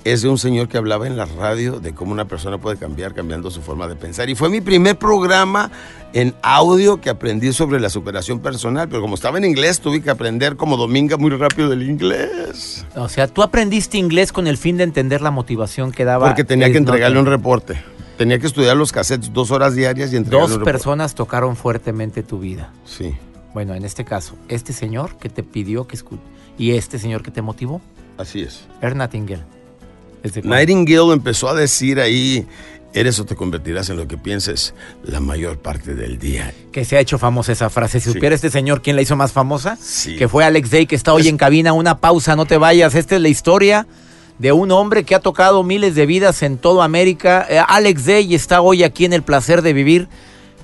Es 0.03 0.21
de 0.21 0.29
un 0.29 0.37
señor 0.37 0.69
que 0.69 0.77
hablaba 0.77 1.05
en 1.05 1.17
la 1.17 1.25
radio 1.25 1.79
de 1.79 1.93
cómo 1.93 2.13
una 2.13 2.25
persona 2.25 2.57
puede 2.57 2.77
cambiar 2.77 3.13
cambiando 3.13 3.51
su 3.51 3.61
forma 3.61 3.87
de 3.87 3.95
pensar. 3.95 4.29
Y 4.29 4.35
fue 4.35 4.49
mi 4.49 4.61
primer 4.61 4.97
programa 4.97 5.69
en 6.13 6.33
audio 6.41 7.01
que 7.01 7.09
aprendí 7.09 7.51
sobre 7.51 7.79
la 7.79 7.89
superación 7.89 8.39
personal. 8.39 8.87
Pero 8.87 9.01
como 9.01 9.15
estaba 9.15 9.37
en 9.37 9.43
inglés, 9.43 9.81
tuve 9.81 10.01
que 10.01 10.09
aprender 10.09 10.55
como 10.55 10.77
Dominga 10.77 11.17
muy 11.17 11.31
rápido 11.31 11.73
el 11.73 11.83
inglés. 11.83 12.85
O 12.95 13.09
sea, 13.09 13.27
tú 13.27 13.43
aprendiste 13.43 13.97
inglés 13.97 14.31
con 14.31 14.47
el 14.47 14.57
fin 14.57 14.77
de 14.77 14.83
entender 14.83 15.21
la 15.21 15.31
motivación 15.31 15.91
que 15.91 16.05
daba. 16.05 16.27
Porque 16.27 16.45
tenía 16.45 16.71
que 16.71 16.77
entregarle 16.77 17.19
un 17.19 17.25
reporte. 17.25 17.77
Tenía 18.17 18.39
que 18.39 18.47
estudiar 18.47 18.77
los 18.77 18.91
cassettes 18.91 19.31
dos 19.33 19.51
horas 19.51 19.75
diarias 19.75 20.13
y 20.13 20.15
entregarle 20.15 20.49
Dos 20.49 20.57
un 20.57 20.63
personas 20.63 21.15
tocaron 21.15 21.55
fuertemente 21.55 22.23
tu 22.23 22.39
vida. 22.39 22.71
Sí. 22.85 23.13
Bueno, 23.53 23.75
en 23.75 23.85
este 23.85 24.05
caso, 24.05 24.35
este 24.47 24.71
señor 24.71 25.17
que 25.17 25.29
te 25.29 25.43
pidió 25.43 25.85
que 25.85 25.95
escuche 25.95 26.21
y 26.57 26.71
este 26.71 26.97
señor 26.97 27.21
que 27.23 27.31
te 27.31 27.41
motivó, 27.41 27.81
Así 28.17 28.41
es. 28.41 28.65
Ernst 28.81 28.97
Nightingale. 28.97 29.56
Nightingale 30.43 31.13
empezó 31.13 31.49
a 31.49 31.53
decir 31.53 31.99
ahí, 31.99 32.45
eres 32.93 33.19
o 33.19 33.25
te 33.25 33.35
convertirás 33.35 33.89
en 33.89 33.97
lo 33.97 34.07
que 34.07 34.17
pienses 34.17 34.73
la 35.03 35.19
mayor 35.19 35.57
parte 35.59 35.93
del 35.95 36.17
día. 36.19 36.53
Que 36.71 36.85
se 36.85 36.97
ha 36.97 36.99
hecho 36.99 37.17
famosa 37.17 37.51
esa 37.51 37.69
frase. 37.69 37.99
Si 37.99 38.09
Sí. 38.09 38.13
supiera 38.13 38.33
este 38.35 38.49
señor 38.49 38.81
quién 38.81 38.95
la 38.95 39.01
hizo 39.01 39.15
más 39.15 39.31
famosa, 39.31 39.77
Sí. 39.81 40.15
que 40.17 40.27
fue 40.27 40.43
Alex 40.43 40.71
Day, 40.71 40.85
que 40.87 40.95
está 40.95 41.13
hoy 41.13 41.21
Es- 41.23 41.27
en 41.27 41.37
cabina. 41.37 41.73
Una 41.73 41.97
pausa, 41.99 42.35
no 42.35 42.45
te 42.45 42.57
vayas. 42.57 42.95
Esta 42.95 43.15
es 43.15 43.21
la 43.21 43.29
historia 43.29 43.87
de 44.39 44.51
un 44.51 44.71
hombre 44.71 45.03
que 45.03 45.15
ha 45.15 45.19
tocado 45.19 45.63
miles 45.63 45.95
de 45.95 46.05
vidas 46.05 46.41
en 46.43 46.57
toda 46.57 46.85
América. 46.85 47.45
Eh, 47.49 47.59
Alex 47.67 48.05
Day 48.05 48.33
está 48.35 48.61
hoy 48.61 48.83
aquí 48.83 49.05
en 49.05 49.13
El 49.13 49.23
Placer 49.23 49.61
de 49.61 49.73
Vivir. 49.73 50.07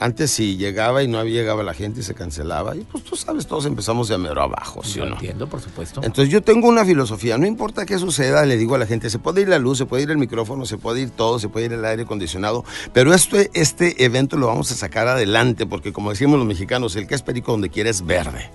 Antes 0.02 0.32
si 0.32 0.56
llegaba 0.58 1.04
y 1.04 1.08
no 1.08 1.20
había 1.20 1.40
llegaba 1.40 1.64
la 1.64 1.74
gente 1.74 2.00
y 2.00 2.04
se 2.04 2.14
cancelaba. 2.14 2.76
Y 2.76 2.82
pues 2.82 3.04
tú 3.04 3.16
sabes, 3.16 3.48
todos 3.48 3.66
empezamos 3.66 4.08
de 4.08 4.18
mero 4.18 4.42
abajo, 4.42 4.82
¿sí 4.84 5.00
Yo 5.00 5.04
o 5.04 5.08
no? 5.08 5.16
entiendo, 5.16 5.48
por 5.48 5.62
supuesto. 5.62 6.02
Entonces 6.04 6.32
yo 6.32 6.42
tengo 6.42 6.68
una 6.68 6.86
filosofía, 6.86 7.38
no 7.38 7.46
importa 7.46 7.86
qué 7.86 7.98
suceda, 7.98 8.46
le 8.46 8.58
digo 8.58 8.76
a 8.76 8.78
la 8.78 8.86
gente, 8.86 9.10
se 9.10 9.20
puede 9.20 9.42
ir 9.42 9.50
la 9.50 9.60
luz, 9.60 9.78
se 9.78 9.86
puede 9.86 10.04
ir 10.04 10.12
el 10.12 10.18
micrófono, 10.18 10.66
se 10.66 10.78
puede 10.78 11.02
ir 11.02 11.10
todo, 11.12 11.40
se 11.40 11.50
puede 11.50 11.68
ir 11.68 11.74
el 11.74 11.86
aire 11.86 12.04
acondicionado, 12.04 12.66
pero 12.94 13.14
este, 13.14 13.50
este 13.54 14.04
evento 14.04 14.38
lo 14.38 14.48
vamos 14.48 14.72
a 14.72 14.76
sacar 14.76 15.08
adelante 15.08 15.66
porque 15.66 15.94
como 15.94 16.10
decimos 16.10 16.40
los 16.40 16.48
mexicanos, 16.48 16.96
el 16.96 17.08
que 17.08 17.16
es 17.16 17.22
perico 17.22 17.52
donde 17.52 17.70
quiere 17.70 17.90
es 17.90 18.06
verde. 18.06 18.50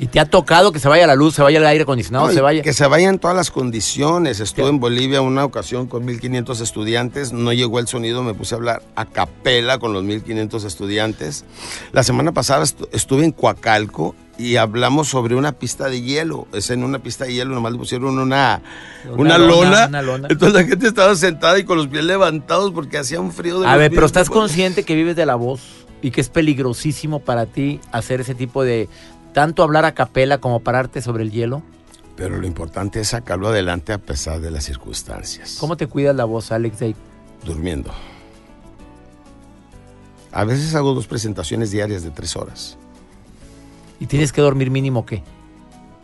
¿Y 0.00 0.06
te 0.06 0.18
ha 0.18 0.24
tocado 0.24 0.72
que 0.72 0.78
se 0.78 0.88
vaya 0.88 1.06
la 1.06 1.14
luz, 1.14 1.34
se 1.34 1.42
vaya 1.42 1.58
el 1.58 1.66
aire 1.66 1.82
acondicionado, 1.82 2.32
se 2.32 2.40
vaya? 2.40 2.62
Que 2.62 2.72
se 2.72 2.86
vayan 2.86 3.18
todas 3.18 3.36
las 3.36 3.50
condiciones. 3.50 4.40
Estuve 4.40 4.68
en 4.68 4.80
Bolivia 4.80 5.20
una 5.20 5.44
ocasión 5.44 5.88
con 5.88 6.06
1500 6.06 6.62
estudiantes, 6.62 7.34
no 7.34 7.52
llegó 7.52 7.78
el 7.78 7.86
sonido, 7.86 8.22
me 8.22 8.32
puse 8.32 8.54
a 8.54 8.58
hablar 8.58 8.82
a 8.96 9.04
capela 9.04 9.78
con 9.78 9.92
los 9.92 10.02
1500 10.02 10.64
estudiantes. 10.64 11.44
La 11.92 12.02
semana 12.02 12.32
pasada 12.32 12.64
estuve 12.92 13.26
en 13.26 13.32
Coacalco 13.32 14.14
y 14.38 14.56
hablamos 14.56 15.08
sobre 15.08 15.34
una 15.34 15.52
pista 15.52 15.90
de 15.90 16.00
hielo. 16.00 16.48
Es 16.54 16.70
en 16.70 16.82
una 16.82 17.00
pista 17.00 17.26
de 17.26 17.34
hielo, 17.34 17.54
nomás 17.54 17.72
le 17.72 17.78
pusieron 17.78 18.18
una, 18.18 18.62
una, 19.18 19.36
lona, 19.36 19.86
una, 19.86 20.00
lona, 20.00 20.28
Entonces 20.30 20.54
la 20.54 20.66
gente 20.66 20.86
estaba 20.86 21.14
sentada 21.14 21.58
y 21.58 21.64
con 21.64 21.76
los 21.76 21.88
pies 21.88 22.04
levantados 22.04 22.72
porque 22.72 22.96
hacía 22.96 23.20
un 23.20 23.32
frío 23.32 23.60
de 23.60 23.66
A 23.66 23.76
ver, 23.76 23.90
pero 23.90 24.06
estás 24.06 24.30
consciente 24.30 24.82
que 24.82 24.94
vives 24.94 25.14
de 25.14 25.26
la 25.26 25.34
voz 25.34 25.60
y 26.02 26.10
que 26.10 26.20
es 26.20 26.28
peligrosísimo 26.28 27.20
para 27.20 27.46
ti 27.46 27.80
hacer 27.92 28.20
ese 28.20 28.34
tipo 28.34 28.64
de, 28.64 28.88
tanto 29.32 29.62
hablar 29.62 29.84
a 29.84 29.94
capela 29.94 30.38
como 30.38 30.60
pararte 30.60 31.02
sobre 31.02 31.22
el 31.22 31.30
hielo? 31.30 31.62
Pero 32.16 32.38
lo 32.38 32.46
importante 32.46 33.00
es 33.00 33.08
sacarlo 33.08 33.48
adelante 33.48 33.92
a 33.92 33.98
pesar 33.98 34.40
de 34.40 34.50
las 34.50 34.64
circunstancias. 34.64 35.56
¿Cómo 35.58 35.76
te 35.76 35.86
cuidas 35.86 36.14
la 36.14 36.24
voz, 36.24 36.52
Alex 36.52 36.78
Durmiendo. 37.44 37.90
A 40.32 40.44
veces 40.44 40.74
hago 40.74 40.94
dos 40.94 41.06
presentaciones 41.06 41.70
diarias 41.70 42.02
de 42.02 42.10
tres 42.10 42.36
horas. 42.36 42.76
¿Y 43.98 44.06
tienes 44.06 44.32
que 44.32 44.42
dormir 44.42 44.70
mínimo 44.70 45.06
qué? 45.06 45.22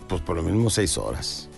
Pues 0.09 0.21
por 0.23 0.37
lo 0.37 0.43
mínimo 0.43 0.71
seis 0.71 0.99
horas. 0.99 1.49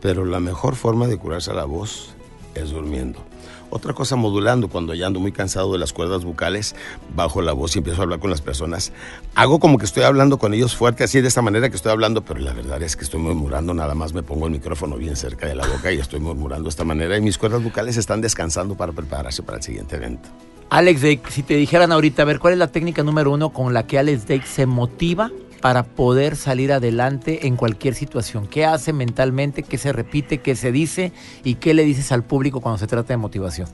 Pero 0.00 0.24
la 0.24 0.40
mejor 0.40 0.76
forma 0.76 1.06
de 1.06 1.16
curarse 1.16 1.52
la 1.52 1.64
voz 1.64 2.14
es 2.54 2.70
durmiendo. 2.70 3.29
Otra 3.70 3.94
cosa 3.94 4.16
modulando, 4.16 4.68
cuando 4.68 4.94
ya 4.94 5.06
ando 5.06 5.20
muy 5.20 5.32
cansado 5.32 5.72
de 5.72 5.78
las 5.78 5.92
cuerdas 5.92 6.24
bucales, 6.24 6.74
bajo 7.14 7.40
la 7.40 7.52
voz 7.52 7.76
y 7.76 7.78
empiezo 7.78 8.00
a 8.00 8.04
hablar 8.04 8.18
con 8.18 8.30
las 8.30 8.40
personas. 8.40 8.92
Hago 9.34 9.60
como 9.60 9.78
que 9.78 9.84
estoy 9.84 10.02
hablando 10.02 10.38
con 10.38 10.52
ellos 10.54 10.74
fuerte, 10.74 11.04
así 11.04 11.20
de 11.20 11.28
esta 11.28 11.40
manera 11.40 11.70
que 11.70 11.76
estoy 11.76 11.92
hablando, 11.92 12.22
pero 12.22 12.40
la 12.40 12.52
verdad 12.52 12.82
es 12.82 12.96
que 12.96 13.04
estoy 13.04 13.20
murmurando, 13.20 13.72
nada 13.72 13.94
más 13.94 14.12
me 14.12 14.22
pongo 14.22 14.46
el 14.46 14.52
micrófono 14.52 14.96
bien 14.96 15.14
cerca 15.14 15.46
de 15.46 15.54
la 15.54 15.66
boca 15.66 15.92
y 15.92 15.98
estoy 15.98 16.20
murmurando 16.20 16.64
de 16.64 16.70
esta 16.70 16.84
manera 16.84 17.16
y 17.16 17.20
mis 17.20 17.38
cuerdas 17.38 17.62
bucales 17.62 17.96
están 17.96 18.20
descansando 18.20 18.74
para 18.74 18.92
prepararse 18.92 19.42
para 19.42 19.58
el 19.58 19.62
siguiente 19.62 19.96
evento. 19.96 20.28
Alex 20.70 21.02
Dake, 21.02 21.22
si 21.30 21.42
te 21.42 21.54
dijeran 21.54 21.90
ahorita, 21.90 22.22
a 22.22 22.24
ver, 22.24 22.38
¿cuál 22.38 22.52
es 22.52 22.58
la 22.58 22.68
técnica 22.68 23.02
número 23.02 23.32
uno 23.32 23.50
con 23.50 23.74
la 23.74 23.86
que 23.86 23.98
Alex 23.98 24.26
Dake 24.26 24.46
se 24.46 24.66
motiva 24.66 25.30
para 25.60 25.84
poder 25.84 26.36
salir 26.36 26.72
adelante 26.72 27.46
en 27.46 27.56
cualquier 27.56 27.94
situación? 27.94 28.46
¿Qué 28.46 28.64
hace 28.64 28.92
mentalmente? 28.92 29.62
¿Qué 29.62 29.78
se 29.78 29.92
repite? 29.92 30.38
¿Qué 30.38 30.56
se 30.56 30.72
dice? 30.72 31.12
¿Y 31.44 31.56
qué 31.56 31.74
le 31.74 31.84
dices 31.84 32.12
al 32.12 32.24
público 32.24 32.60
cuando 32.60 32.78
se 32.78 32.86
trata 32.86 33.12
de 33.12 33.18
motivación? 33.18 33.68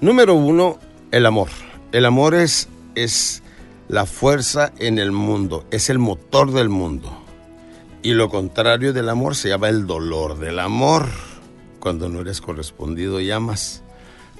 Número 0.00 0.34
uno, 0.34 0.78
el 1.10 1.26
amor. 1.26 1.48
El 1.92 2.06
amor 2.06 2.34
es, 2.34 2.68
es 2.94 3.42
la 3.88 4.06
fuerza 4.06 4.72
en 4.78 4.98
el 4.98 5.12
mundo, 5.12 5.64
es 5.70 5.90
el 5.90 5.98
motor 5.98 6.52
del 6.52 6.68
mundo. 6.68 7.10
Y 8.02 8.12
lo 8.12 8.30
contrario 8.30 8.92
del 8.92 9.08
amor 9.08 9.36
se 9.36 9.48
llama 9.48 9.68
el 9.68 9.86
dolor 9.86 10.38
del 10.38 10.58
amor. 10.58 11.06
Cuando 11.80 12.08
no 12.08 12.20
eres 12.20 12.40
correspondido 12.40 13.20
y 13.20 13.30
amas 13.30 13.82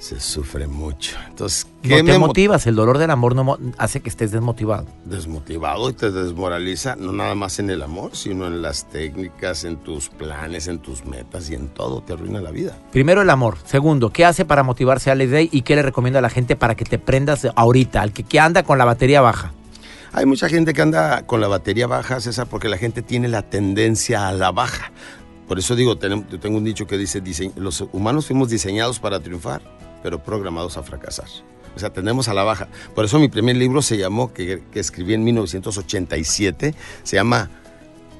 se 0.01 0.19
sufre 0.19 0.65
mucho. 0.65 1.15
Entonces, 1.29 1.67
¿qué 1.83 2.01
no 2.01 2.11
te 2.11 2.17
motivas? 2.17 2.65
El 2.65 2.75
dolor 2.75 2.97
del 2.97 3.11
amor 3.11 3.35
no 3.35 3.59
hace 3.77 4.01
que 4.01 4.09
estés 4.09 4.31
desmotivado. 4.31 4.87
Desmotivado 5.05 5.91
y 5.91 5.93
te 5.93 6.09
desmoraliza, 6.09 6.95
no 6.95 7.11
nada 7.11 7.35
más 7.35 7.59
en 7.59 7.69
el 7.69 7.83
amor, 7.83 8.15
sino 8.15 8.47
en 8.47 8.63
las 8.63 8.89
técnicas, 8.89 9.63
en 9.63 9.77
tus 9.77 10.09
planes, 10.09 10.67
en 10.67 10.79
tus 10.79 11.05
metas 11.05 11.51
y 11.51 11.53
en 11.53 11.67
todo. 11.67 12.01
Te 12.01 12.13
arruina 12.13 12.41
la 12.41 12.49
vida. 12.49 12.75
Primero 12.91 13.21
el 13.21 13.29
amor. 13.29 13.59
Segundo, 13.63 14.09
¿qué 14.09 14.25
hace 14.25 14.43
para 14.43 14.63
motivarse 14.63 15.11
a 15.11 15.15
Day 15.15 15.49
y 15.51 15.61
qué 15.61 15.75
le 15.75 15.83
recomienda 15.83 16.17
a 16.17 16.23
la 16.23 16.31
gente 16.31 16.55
para 16.55 16.73
que 16.73 16.83
te 16.83 16.97
prendas 16.97 17.47
ahorita, 17.55 18.01
al 18.01 18.11
que, 18.11 18.23
que 18.23 18.39
anda 18.39 18.63
con 18.63 18.79
la 18.79 18.85
batería 18.85 19.21
baja? 19.21 19.53
Hay 20.13 20.25
mucha 20.25 20.49
gente 20.49 20.73
que 20.73 20.81
anda 20.81 21.27
con 21.27 21.41
la 21.41 21.47
batería 21.47 21.85
baja, 21.85 22.19
César, 22.19 22.47
porque 22.49 22.69
la 22.69 22.77
gente 22.77 23.03
tiene 23.03 23.27
la 23.27 23.43
tendencia 23.43 24.27
a 24.27 24.33
la 24.33 24.51
baja. 24.51 24.91
Por 25.47 25.59
eso 25.59 25.75
digo, 25.75 25.99
yo 25.99 26.39
tengo 26.39 26.57
un 26.57 26.63
dicho 26.63 26.87
que 26.87 26.97
dice, 26.97 27.21
los 27.55 27.81
humanos 27.91 28.25
fuimos 28.25 28.49
diseñados 28.49 28.99
para 28.99 29.19
triunfar 29.19 29.61
pero 30.01 30.19
programados 30.19 30.77
a 30.77 30.83
fracasar. 30.83 31.27
O 31.75 31.79
sea, 31.79 31.91
tenemos 31.91 32.27
a 32.27 32.33
la 32.33 32.43
baja. 32.43 32.67
Por 32.95 33.05
eso 33.05 33.19
mi 33.19 33.29
primer 33.29 33.55
libro 33.55 33.81
se 33.81 33.97
llamó, 33.97 34.33
que, 34.33 34.61
escribí 34.73 35.13
en 35.13 35.23
1987, 35.23 36.75
se 37.03 37.15
llama 37.15 37.49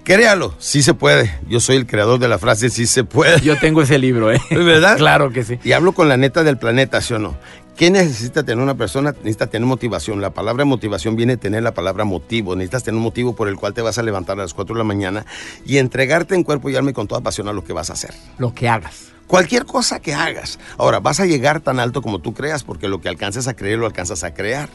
Créalo, 0.03 0.55
sí 0.57 0.81
se 0.81 0.93
puede. 0.93 1.39
Yo 1.47 1.59
soy 1.59 1.75
el 1.75 1.85
creador 1.85 2.19
de 2.19 2.27
la 2.27 2.39
frase 2.39 2.69
sí 2.69 2.87
se 2.87 3.03
puede. 3.03 3.39
Yo 3.41 3.59
tengo 3.59 3.83
ese 3.83 3.99
libro, 3.99 4.31
¿eh? 4.31 4.41
¿Verdad? 4.49 4.97
claro 4.97 5.31
que 5.31 5.43
sí. 5.43 5.59
Y 5.63 5.73
hablo 5.73 5.91
con 5.91 6.09
la 6.09 6.17
neta 6.17 6.43
del 6.43 6.57
planeta, 6.57 7.01
¿sí 7.01 7.13
o 7.13 7.19
no? 7.19 7.35
¿Qué 7.75 7.89
necesita 7.89 8.43
tener 8.43 8.61
una 8.61 8.75
persona? 8.75 9.11
Necesita 9.11 9.47
tener 9.47 9.67
motivación. 9.67 10.21
La 10.21 10.31
palabra 10.31 10.65
motivación 10.65 11.15
viene 11.15 11.33
a 11.33 11.37
tener 11.37 11.63
la 11.63 11.73
palabra 11.73 12.03
motivo. 12.03 12.55
Necesitas 12.55 12.83
tener 12.83 12.97
un 12.97 13.03
motivo 13.03 13.35
por 13.35 13.47
el 13.47 13.55
cual 13.55 13.73
te 13.73 13.81
vas 13.81 13.97
a 13.97 14.03
levantar 14.03 14.39
a 14.39 14.43
las 14.43 14.53
4 14.53 14.75
de 14.75 14.77
la 14.77 14.83
mañana 14.83 15.25
y 15.65 15.77
entregarte 15.77 16.35
en 16.35 16.43
cuerpo 16.43 16.69
y 16.69 16.75
alma 16.75 16.91
y 16.91 16.93
con 16.93 17.07
toda 17.07 17.21
pasión 17.21 17.47
a 17.47 17.53
lo 17.53 17.63
que 17.63 17.73
vas 17.73 17.89
a 17.89 17.93
hacer. 17.93 18.13
Lo 18.37 18.53
que 18.53 18.69
hagas. 18.69 19.11
Cualquier 19.31 19.65
cosa 19.65 20.01
que 20.01 20.13
hagas. 20.13 20.59
Ahora, 20.77 20.99
vas 20.99 21.21
a 21.21 21.25
llegar 21.25 21.61
tan 21.61 21.79
alto 21.79 22.01
como 22.01 22.19
tú 22.19 22.33
creas, 22.33 22.65
porque 22.65 22.89
lo 22.89 22.99
que 22.99 23.07
alcanzas 23.07 23.47
a 23.47 23.53
creer 23.53 23.79
lo 23.79 23.85
alcanzas 23.85 24.25
a 24.25 24.33
crear. 24.33 24.67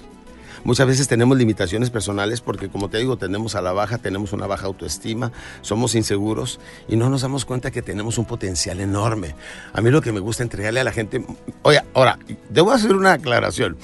Muchas 0.64 0.86
veces 0.86 1.08
tenemos 1.08 1.36
limitaciones 1.36 1.90
personales 1.90 2.40
porque, 2.40 2.70
como 2.70 2.88
te 2.88 2.96
digo, 2.96 3.18
tenemos 3.18 3.54
a 3.54 3.60
la 3.60 3.72
baja, 3.72 3.98
tenemos 3.98 4.32
una 4.32 4.46
baja 4.46 4.64
autoestima, 4.64 5.30
somos 5.60 5.94
inseguros 5.94 6.58
y 6.88 6.96
no 6.96 7.10
nos 7.10 7.20
damos 7.20 7.44
cuenta 7.44 7.70
que 7.70 7.82
tenemos 7.82 8.16
un 8.16 8.24
potencial 8.24 8.80
enorme. 8.80 9.34
A 9.74 9.82
mí 9.82 9.90
lo 9.90 10.00
que 10.00 10.10
me 10.10 10.20
gusta 10.20 10.42
entregarle 10.42 10.80
a 10.80 10.84
la 10.84 10.92
gente... 10.92 11.22
Oye, 11.60 11.82
ahora, 11.92 12.18
debo 12.48 12.72
hacer 12.72 12.94
una 12.94 13.12
aclaración. 13.12 13.76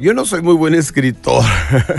Yo 0.00 0.14
no 0.14 0.24
soy 0.24 0.40
muy 0.40 0.54
buen 0.54 0.74
escritor. 0.74 1.44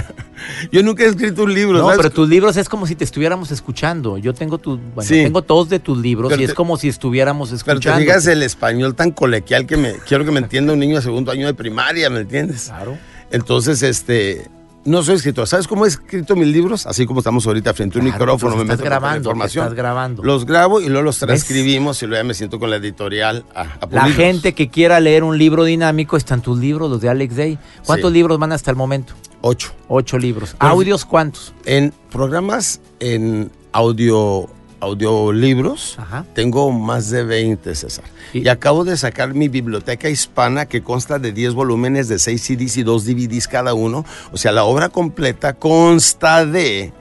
Yo 0.71 0.81
nunca 0.81 1.03
he 1.03 1.07
escrito 1.07 1.43
un 1.43 1.53
libro. 1.53 1.77
No, 1.77 1.91
pero 1.95 2.09
tus 2.09 2.27
libros 2.27 2.57
es 2.57 2.67
como 2.67 2.87
si 2.87 2.95
te 2.95 3.03
estuviéramos 3.03 3.51
escuchando. 3.51 4.17
Yo 4.17 4.33
tengo 4.33 4.57
tu, 4.57 4.79
bueno, 4.95 5.07
tengo 5.07 5.43
todos 5.43 5.69
de 5.69 5.79
tus 5.79 5.99
libros 5.99 6.37
y 6.39 6.43
es 6.43 6.55
como 6.55 6.77
si 6.77 6.87
estuviéramos 6.87 7.51
escuchando. 7.51 7.81
Pero 7.81 7.95
te 7.95 8.01
digas 8.01 8.25
el 8.25 8.41
español 8.41 8.95
tan 8.95 9.11
colequial 9.11 9.67
que 9.67 9.77
me 9.77 9.93
quiero 10.07 10.25
que 10.25 10.31
me 10.31 10.39
entienda 10.39 10.73
un 10.73 10.79
niño 10.79 10.95
de 10.95 11.03
segundo 11.03 11.31
año 11.31 11.45
de 11.45 11.53
primaria, 11.53 12.09
¿me 12.09 12.21
entiendes? 12.21 12.65
Claro. 12.65 12.97
Entonces, 13.29 13.83
este, 13.83 14.49
no 14.83 15.03
soy 15.03 15.15
escritor. 15.15 15.47
¿Sabes 15.47 15.67
cómo 15.67 15.85
he 15.85 15.87
escrito 15.87 16.35
mis 16.35 16.47
libros? 16.47 16.87
Así 16.87 17.05
como 17.05 17.19
estamos 17.19 17.45
ahorita 17.45 17.73
frente 17.73 17.99
a 17.99 18.01
un 18.01 18.05
micrófono, 18.05 18.55
me 18.55 18.65
meto 18.65 18.83
grabando, 18.83 19.29
información. 19.29 19.65
Estás 19.65 19.77
grabando. 19.77 20.23
Los 20.23 20.45
grabo 20.45 20.81
y 20.81 20.87
luego 20.87 21.03
los 21.03 21.19
transcribimos 21.19 22.01
y 22.01 22.07
luego 22.07 22.23
ya 22.23 22.27
me 22.27 22.33
siento 22.33 22.59
con 22.59 22.69
la 22.69 22.77
editorial 22.77 23.45
a, 23.53 23.67
La 23.91 24.05
gente 24.05 24.53
que 24.53 24.69
quiera 24.69 24.99
leer 24.99 25.23
un 25.23 25.37
libro 25.37 25.63
dinámico 25.63 26.17
están 26.17 26.41
tus 26.41 26.57
libros, 26.57 26.89
los 26.89 27.01
de 27.01 27.09
Alex 27.09 27.35
Day. 27.35 27.59
¿Cuántos 27.85 28.11
libros 28.11 28.39
van 28.39 28.51
hasta 28.51 28.71
el 28.71 28.77
momento? 28.77 29.13
Ocho. 29.41 29.73
Ocho 29.87 30.17
libros. 30.17 30.55
¿Audios 30.59 31.05
cuántos? 31.05 31.53
En 31.65 31.93
programas 32.11 32.79
en 32.99 33.51
audio 33.71 34.49
audiolibros. 34.81 35.97
Tengo 36.33 36.71
más 36.71 37.09
de 37.09 37.23
20, 37.23 37.75
César. 37.75 38.05
¿Y? 38.33 38.47
acabo 38.49 38.83
de 38.83 38.97
sacar 38.97 39.33
mi 39.33 39.47
biblioteca 39.47 40.09
hispana 40.09 40.65
que 40.65 40.83
consta 40.83 41.19
de 41.19 41.31
10 41.31 41.53
volúmenes 41.53 42.07
de 42.07 42.19
6 42.19 42.41
CDs 42.41 42.77
y 42.77 42.83
2 42.83 43.05
DVDs 43.05 43.47
cada 43.47 43.73
uno. 43.73 44.03
O 44.31 44.37
sea, 44.37 44.51
la 44.51 44.63
obra 44.63 44.89
completa 44.89 45.53
consta 45.53 46.45
de 46.45 46.91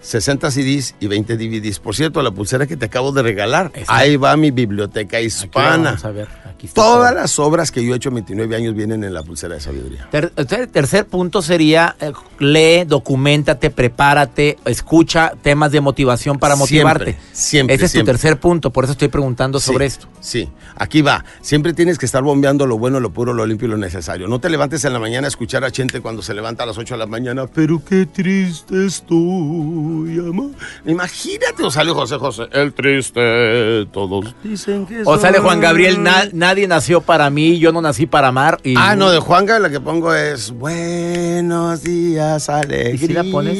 60 0.00 0.50
CDs 0.50 0.94
y 1.00 1.06
20 1.06 1.36
DVDs. 1.36 1.78
Por 1.80 1.94
cierto, 1.94 2.22
la 2.22 2.30
pulsera 2.30 2.66
que 2.66 2.76
te 2.76 2.86
acabo 2.86 3.12
de 3.12 3.22
regalar, 3.22 3.72
ahí 3.88 4.16
va 4.16 4.36
mi 4.36 4.50
biblioteca 4.50 5.16
Aquí 5.18 5.26
hispana. 5.26 5.90
vamos 5.90 6.04
a 6.04 6.10
ver, 6.10 6.28
aquí 6.48 6.66
está 6.66 6.80
Todas 6.80 7.10
todo. 7.12 7.20
las 7.20 7.38
obras 7.38 7.70
que 7.72 7.84
yo 7.84 7.92
he 7.94 7.96
hecho 7.96 8.08
en 8.10 8.16
29 8.16 8.56
años 8.56 8.74
vienen 8.74 9.04
en 9.04 9.12
la 9.14 9.22
pulsera 9.22 9.54
de 9.54 9.60
sabiduría. 9.60 10.08
Ter- 10.10 10.30
ter- 10.30 10.66
tercer 10.68 11.06
punto 11.06 11.42
sería 11.42 11.96
eh, 12.00 12.12
lee, 12.38 12.84
documentate, 12.86 13.70
prepárate, 13.70 14.56
escucha 14.64 15.32
temas 15.42 15.72
de 15.72 15.80
motivación 15.80 16.38
para 16.38 16.54
Siempre, 16.56 16.64
motivarte. 16.76 17.16
siempre, 17.32 17.74
Ese 17.76 17.84
es 17.86 17.90
siempre. 17.92 18.12
tu 18.12 18.18
tercer 18.18 18.38
punto, 18.40 18.70
por 18.70 18.84
eso 18.84 18.92
estoy 18.92 19.08
preguntando 19.08 19.58
sobre 19.60 19.86
esto. 19.86 20.06
Sí, 20.20 20.48
aquí 20.76 21.02
va. 21.02 21.24
Siempre 21.40 21.72
tienes 21.72 21.98
que 21.98 22.06
estar 22.06 22.22
bombeando 22.22 22.66
lo 22.66 22.78
bueno, 22.78 23.00
lo 23.00 23.10
puro, 23.12 23.32
lo 23.32 23.46
limpio 23.46 23.66
y 23.68 23.70
lo 23.70 23.76
necesario. 23.76 24.26
No 24.28 24.40
te 24.40 24.48
levantes 24.50 24.84
en 24.84 24.92
la 24.92 24.98
mañana 24.98 25.26
a 25.26 25.28
escuchar 25.28 25.64
a 25.64 25.70
gente 25.70 26.00
cuando 26.00 26.22
se 26.22 26.34
levanta 26.34 26.62
a 26.62 26.66
las 26.66 26.78
8 26.78 26.94
de 26.94 26.98
la 26.98 27.06
mañana. 27.06 27.46
Pero 27.46 27.82
qué 27.84 28.06
triste 28.06 28.86
estoy, 28.86 29.97
amor. 30.28 30.50
Imagínate, 30.86 31.62
o 31.62 31.70
sale 31.70 31.90
José 31.92 32.16
José, 32.16 32.44
el 32.52 32.72
triste. 32.72 33.86
Todos 33.92 34.34
dicen 34.42 34.86
que 34.86 35.02
O 35.04 35.18
sale 35.18 35.38
Juan. 35.38 35.60
Gabriel, 35.60 36.02
"Na- 36.02 36.28
nadie 36.32 36.66
nació 36.68 37.00
para 37.00 37.30
mí, 37.30 37.58
yo 37.58 37.72
no 37.72 37.80
nací 37.80 38.06
para 38.06 38.28
amar. 38.28 38.58
Y 38.62 38.74
Ah, 38.76 38.94
no, 38.96 39.10
de 39.10 39.18
Juanga 39.18 39.58
la 39.58 39.70
que 39.70 39.80
pongo 39.80 40.14
es 40.14 40.50
Buenos 40.52 41.82
días, 41.82 42.48
alegría. 42.48 42.98
si 42.98 43.12
la 43.12 43.24
pones? 43.24 43.56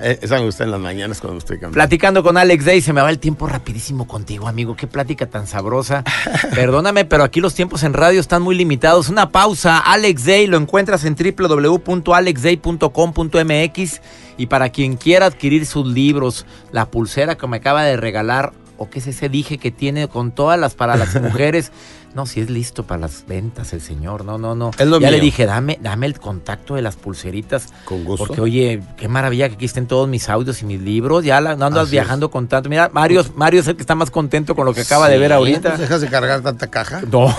Eh, 0.00 0.18
Esa 0.22 0.36
me 0.36 0.44
gusta 0.44 0.64
en 0.64 0.70
las 0.70 0.80
mañanas 0.80 1.20
cuando 1.20 1.38
estoy 1.38 1.56
caminando. 1.56 1.74
Platicando 1.74 2.22
con 2.22 2.36
Alex 2.36 2.64
Day, 2.64 2.80
se 2.80 2.92
me 2.92 3.00
va 3.00 3.10
el 3.10 3.18
tiempo 3.18 3.46
rapidísimo 3.46 4.06
contigo, 4.06 4.48
amigo. 4.48 4.76
Qué 4.76 4.86
plática 4.86 5.26
tan 5.26 5.46
sabrosa. 5.46 6.04
Perdóname, 6.54 7.04
pero 7.04 7.24
aquí 7.24 7.40
los 7.40 7.54
tiempos 7.54 7.82
en 7.82 7.94
radio 7.94 8.20
están 8.20 8.42
muy 8.42 8.54
limitados. 8.54 9.08
Una 9.08 9.30
pausa. 9.30 9.78
Alex 9.78 10.24
Day 10.24 10.46
lo 10.46 10.56
encuentras 10.56 11.04
en 11.04 11.16
www.alexday.com.mx 11.16 14.00
y 14.36 14.46
para 14.46 14.68
quien 14.70 14.96
quiera 14.96 15.26
adquirir 15.26 15.66
sus 15.66 15.86
libros, 15.86 16.44
la 16.72 16.90
pulsera 16.90 17.36
que 17.36 17.46
me 17.46 17.58
acaba 17.58 17.84
de 17.84 17.96
regalar 17.96 18.52
o 18.76 18.90
qué 18.90 18.98
es 18.98 19.06
ese 19.06 19.28
dije 19.28 19.58
que 19.58 19.70
tiene 19.70 20.08
con 20.08 20.32
todas 20.32 20.58
las 20.58 20.74
para 20.74 20.96
las 20.96 21.14
mujeres. 21.22 21.70
No, 22.14 22.26
si 22.26 22.40
es 22.40 22.48
listo 22.48 22.84
para 22.84 23.00
las 23.00 23.26
ventas 23.26 23.72
el 23.72 23.80
señor. 23.80 24.24
No, 24.24 24.38
no, 24.38 24.54
no. 24.54 24.70
Es 24.78 24.86
lo 24.86 25.00
ya 25.00 25.10
le 25.10 25.18
dije, 25.18 25.46
dame, 25.46 25.78
dame 25.82 26.06
el 26.06 26.20
contacto 26.20 26.76
de 26.76 26.82
las 26.82 26.94
pulseritas. 26.94 27.72
Con 27.84 28.04
gusto. 28.04 28.26
Porque, 28.26 28.40
oye, 28.40 28.80
qué 28.96 29.08
maravilla 29.08 29.48
que 29.48 29.56
aquí 29.56 29.64
estén 29.64 29.88
todos 29.88 30.08
mis 30.08 30.28
audios 30.28 30.62
y 30.62 30.64
mis 30.64 30.80
libros. 30.80 31.24
Ya 31.24 31.40
la, 31.40 31.56
no 31.56 31.66
andas 31.66 31.84
Así 31.84 31.92
viajando 31.92 32.30
con 32.30 32.46
tanto. 32.46 32.68
Mira, 32.68 32.88
Mario, 32.92 33.24
Mario 33.34 33.60
es 33.60 33.66
el 33.66 33.74
que 33.74 33.82
está 33.82 33.96
más 33.96 34.12
contento 34.12 34.54
con 34.54 34.64
lo 34.64 34.72
que 34.72 34.82
acaba 34.82 35.08
de 35.08 35.18
ver 35.18 35.32
ahorita. 35.32 35.70
pues 35.70 35.80
¿Dejas 35.80 36.00
de 36.00 36.08
cargar 36.08 36.40
tanta 36.40 36.68
caja? 36.68 37.02
No. 37.10 37.34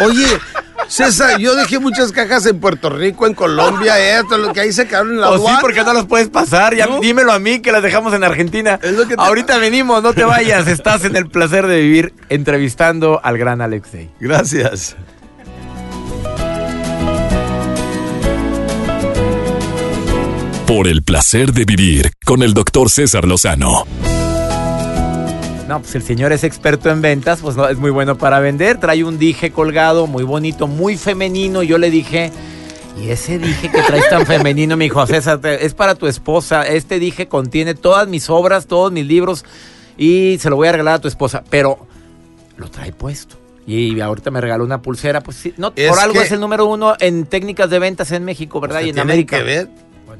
Oye, 0.00 0.26
César, 0.88 1.38
yo 1.38 1.54
dejé 1.54 1.78
muchas 1.78 2.12
cajas 2.12 2.46
en 2.46 2.60
Puerto 2.60 2.88
Rico, 2.90 3.26
en 3.26 3.34
Colombia, 3.34 3.98
esto, 4.18 4.38
lo 4.38 4.52
que 4.52 4.60
ahí 4.60 4.72
se 4.72 4.86
quedaron 4.86 5.12
en 5.12 5.20
la 5.20 5.30
O 5.30 5.34
Oh, 5.42 5.48
sí, 5.48 5.54
porque 5.60 5.82
no 5.82 5.92
los 5.92 6.06
puedes 6.06 6.28
pasar. 6.28 6.74
Ya 6.74 6.86
No. 6.86 7.00
dímelo 7.00 7.32
a 7.32 7.38
mí 7.38 7.60
que 7.60 7.72
las 7.72 7.82
dejamos 7.82 8.14
en 8.14 8.22
Argentina. 8.24 8.78
Es 8.82 8.92
lo 8.92 9.06
que 9.06 9.16
te- 9.16 9.22
Ahorita 9.22 9.58
venimos, 9.58 10.02
no 10.02 10.12
te 10.12 10.24
vayas. 10.24 10.66
Estás 10.68 11.04
en 11.04 11.16
el 11.16 11.28
placer 11.28 11.66
de 11.66 11.80
vivir 11.80 12.14
entrevistando 12.28 13.20
al 13.22 13.36
gran 13.38 13.60
Alex 13.60 13.92
Day. 13.92 14.10
Gracias. 14.20 14.96
Por 20.66 20.88
el 20.88 21.02
placer 21.02 21.52
de 21.52 21.64
vivir 21.64 22.10
con 22.24 22.42
el 22.42 22.52
doctor 22.52 22.90
César 22.90 23.24
Lozano. 23.24 23.86
No, 25.68 25.80
pues 25.80 25.94
el 25.96 26.02
señor 26.02 26.32
es 26.32 26.44
experto 26.44 26.90
en 26.90 27.02
ventas, 27.02 27.40
pues 27.40 27.56
no, 27.56 27.68
es 27.68 27.76
muy 27.76 27.90
bueno 27.90 28.16
para 28.16 28.38
vender. 28.38 28.78
Trae 28.78 29.02
un 29.02 29.18
dije 29.18 29.50
colgado 29.50 30.06
muy 30.06 30.22
bonito, 30.22 30.66
muy 30.68 30.96
femenino. 30.96 31.62
Yo 31.62 31.78
le 31.78 31.90
dije, 31.90 32.30
y 33.02 33.10
ese 33.10 33.38
dije 33.38 33.70
que 33.70 33.82
traes 33.82 34.08
tan 34.08 34.26
femenino, 34.26 34.76
me 34.76 34.84
dijo, 34.84 35.04
César, 35.06 35.40
es 35.44 35.74
para 35.74 35.96
tu 35.96 36.06
esposa. 36.06 36.62
Este 36.66 36.98
dije 37.00 37.26
contiene 37.26 37.74
todas 37.74 38.06
mis 38.06 38.30
obras, 38.30 38.66
todos 38.66 38.92
mis 38.92 39.06
libros 39.06 39.44
y 39.98 40.38
se 40.40 40.50
lo 40.50 40.56
voy 40.56 40.68
a 40.68 40.72
regalar 40.72 40.94
a 40.94 41.00
tu 41.00 41.08
esposa. 41.08 41.42
Pero 41.50 41.86
lo 42.56 42.70
trae 42.70 42.92
puesto. 42.92 43.36
Y 43.66 43.98
ahorita 44.00 44.30
me 44.30 44.40
regaló 44.40 44.64
una 44.64 44.80
pulsera, 44.80 45.20
pues 45.22 45.36
sí, 45.38 45.52
no, 45.56 45.72
Es 45.74 45.90
por 45.90 45.98
algo 45.98 46.20
es 46.20 46.30
el 46.30 46.38
número 46.38 46.66
uno 46.66 46.94
en 47.00 47.26
técnicas 47.26 47.68
de 47.68 47.80
ventas 47.80 48.12
en 48.12 48.24
México, 48.24 48.60
¿verdad? 48.60 48.82
y 48.82 48.90
en 48.90 48.98
América. 49.00 49.38
que 49.38 49.42
ver. 49.42 49.68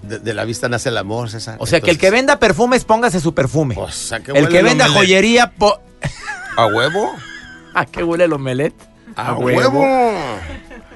De, 0.03 0.19
de 0.19 0.35
la 0.35 0.45
vista 0.45 0.69
nace 0.69 0.89
el 0.89 0.99
amor, 0.99 1.31
César. 1.31 1.57
O 1.59 1.67
sea, 1.67 1.81
que 1.81 1.91
el 1.91 1.99
que 1.99 2.11
venda 2.11 2.39
perfumes, 2.39 2.85
póngase 2.85 3.21
su 3.21 3.35
perfume. 3.35 3.75
O 3.79 3.91
sea, 3.91 4.21
que 4.21 4.33
el 4.33 4.49
que 4.49 4.63
venda 4.63 4.89
joyería, 4.89 5.53
po- 5.53 5.81
¿A 6.57 6.67
huevo? 6.67 7.13
¿a 7.75 7.85
qué 7.85 8.03
huele 8.03 8.25
el 8.25 8.33
omelette? 8.33 8.75
¡A 9.17 9.35
huevo! 9.35 9.85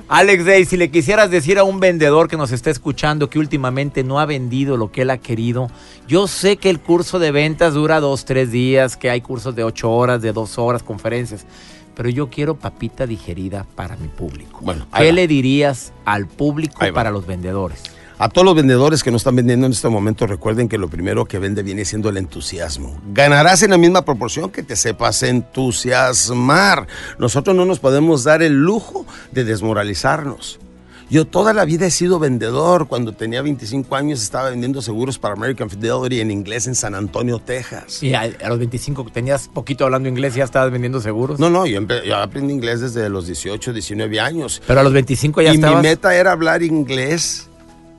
Alex 0.08 0.44
Day, 0.44 0.64
si 0.64 0.76
le 0.76 0.90
quisieras 0.90 1.30
decir 1.30 1.58
a 1.58 1.62
un 1.64 1.78
vendedor 1.78 2.26
que 2.26 2.36
nos 2.36 2.50
está 2.50 2.68
escuchando 2.70 3.30
que 3.30 3.38
últimamente 3.38 4.02
no 4.02 4.18
ha 4.18 4.26
vendido 4.26 4.76
lo 4.76 4.90
que 4.90 5.02
él 5.02 5.10
ha 5.10 5.18
querido, 5.18 5.70
yo 6.08 6.26
sé 6.26 6.56
que 6.56 6.68
el 6.68 6.80
curso 6.80 7.18
de 7.20 7.30
ventas 7.30 7.74
dura 7.74 8.00
dos, 8.00 8.24
tres 8.24 8.50
días, 8.50 8.96
que 8.96 9.08
hay 9.08 9.20
cursos 9.20 9.54
de 9.54 9.62
ocho 9.62 9.90
horas, 9.92 10.20
de 10.20 10.32
dos 10.32 10.58
horas, 10.58 10.82
conferencias, 10.82 11.46
pero 11.94 12.08
yo 12.08 12.28
quiero 12.28 12.56
papita 12.56 13.06
digerida 13.06 13.66
para 13.76 13.96
mi 13.96 14.08
público. 14.08 14.58
Bueno, 14.62 14.84
¿Qué 14.96 15.06
va. 15.06 15.12
le 15.12 15.28
dirías 15.28 15.92
al 16.04 16.26
público 16.26 16.80
para 16.92 17.12
los 17.12 17.24
vendedores? 17.26 17.82
A 18.22 18.28
todos 18.28 18.44
los 18.44 18.54
vendedores 18.54 19.02
que 19.02 19.10
no 19.10 19.16
están 19.16 19.34
vendiendo 19.34 19.64
en 19.64 19.72
este 19.72 19.88
momento, 19.88 20.26
recuerden 20.26 20.68
que 20.68 20.76
lo 20.76 20.88
primero 20.88 21.24
que 21.24 21.38
vende 21.38 21.62
viene 21.62 21.86
siendo 21.86 22.10
el 22.10 22.18
entusiasmo. 22.18 23.00
Ganarás 23.14 23.62
en 23.62 23.70
la 23.70 23.78
misma 23.78 24.04
proporción 24.04 24.50
que 24.50 24.62
te 24.62 24.76
sepas 24.76 25.22
entusiasmar. 25.22 26.86
Nosotros 27.18 27.56
no 27.56 27.64
nos 27.64 27.78
podemos 27.78 28.22
dar 28.22 28.42
el 28.42 28.52
lujo 28.52 29.06
de 29.32 29.44
desmoralizarnos. 29.44 30.60
Yo 31.08 31.26
toda 31.26 31.54
la 31.54 31.64
vida 31.64 31.86
he 31.86 31.90
sido 31.90 32.18
vendedor. 32.18 32.88
Cuando 32.88 33.14
tenía 33.14 33.40
25 33.40 33.96
años 33.96 34.22
estaba 34.22 34.50
vendiendo 34.50 34.82
seguros 34.82 35.18
para 35.18 35.32
American 35.32 35.70
Fidelity 35.70 36.20
en 36.20 36.30
inglés 36.30 36.66
en 36.66 36.74
San 36.74 36.94
Antonio, 36.94 37.38
Texas. 37.38 38.02
Y 38.02 38.12
a, 38.12 38.20
a 38.20 38.48
los 38.50 38.58
25 38.58 39.06
que 39.06 39.12
tenías 39.12 39.48
poquito 39.48 39.86
hablando 39.86 40.10
inglés 40.10 40.34
y 40.36 40.40
ya 40.40 40.44
estabas 40.44 40.70
vendiendo 40.70 41.00
seguros. 41.00 41.40
No, 41.40 41.48
no, 41.48 41.64
yo, 41.64 41.80
yo 41.80 42.16
aprendí 42.18 42.52
inglés 42.52 42.82
desde 42.82 43.08
los 43.08 43.24
18, 43.24 43.72
19 43.72 44.20
años. 44.20 44.60
Pero 44.66 44.80
a 44.80 44.82
los 44.82 44.92
25 44.92 45.40
ya 45.40 45.52
y 45.52 45.54
estabas... 45.54 45.82
mi 45.82 45.88
meta 45.88 46.14
era 46.14 46.32
hablar 46.32 46.62
inglés 46.62 47.46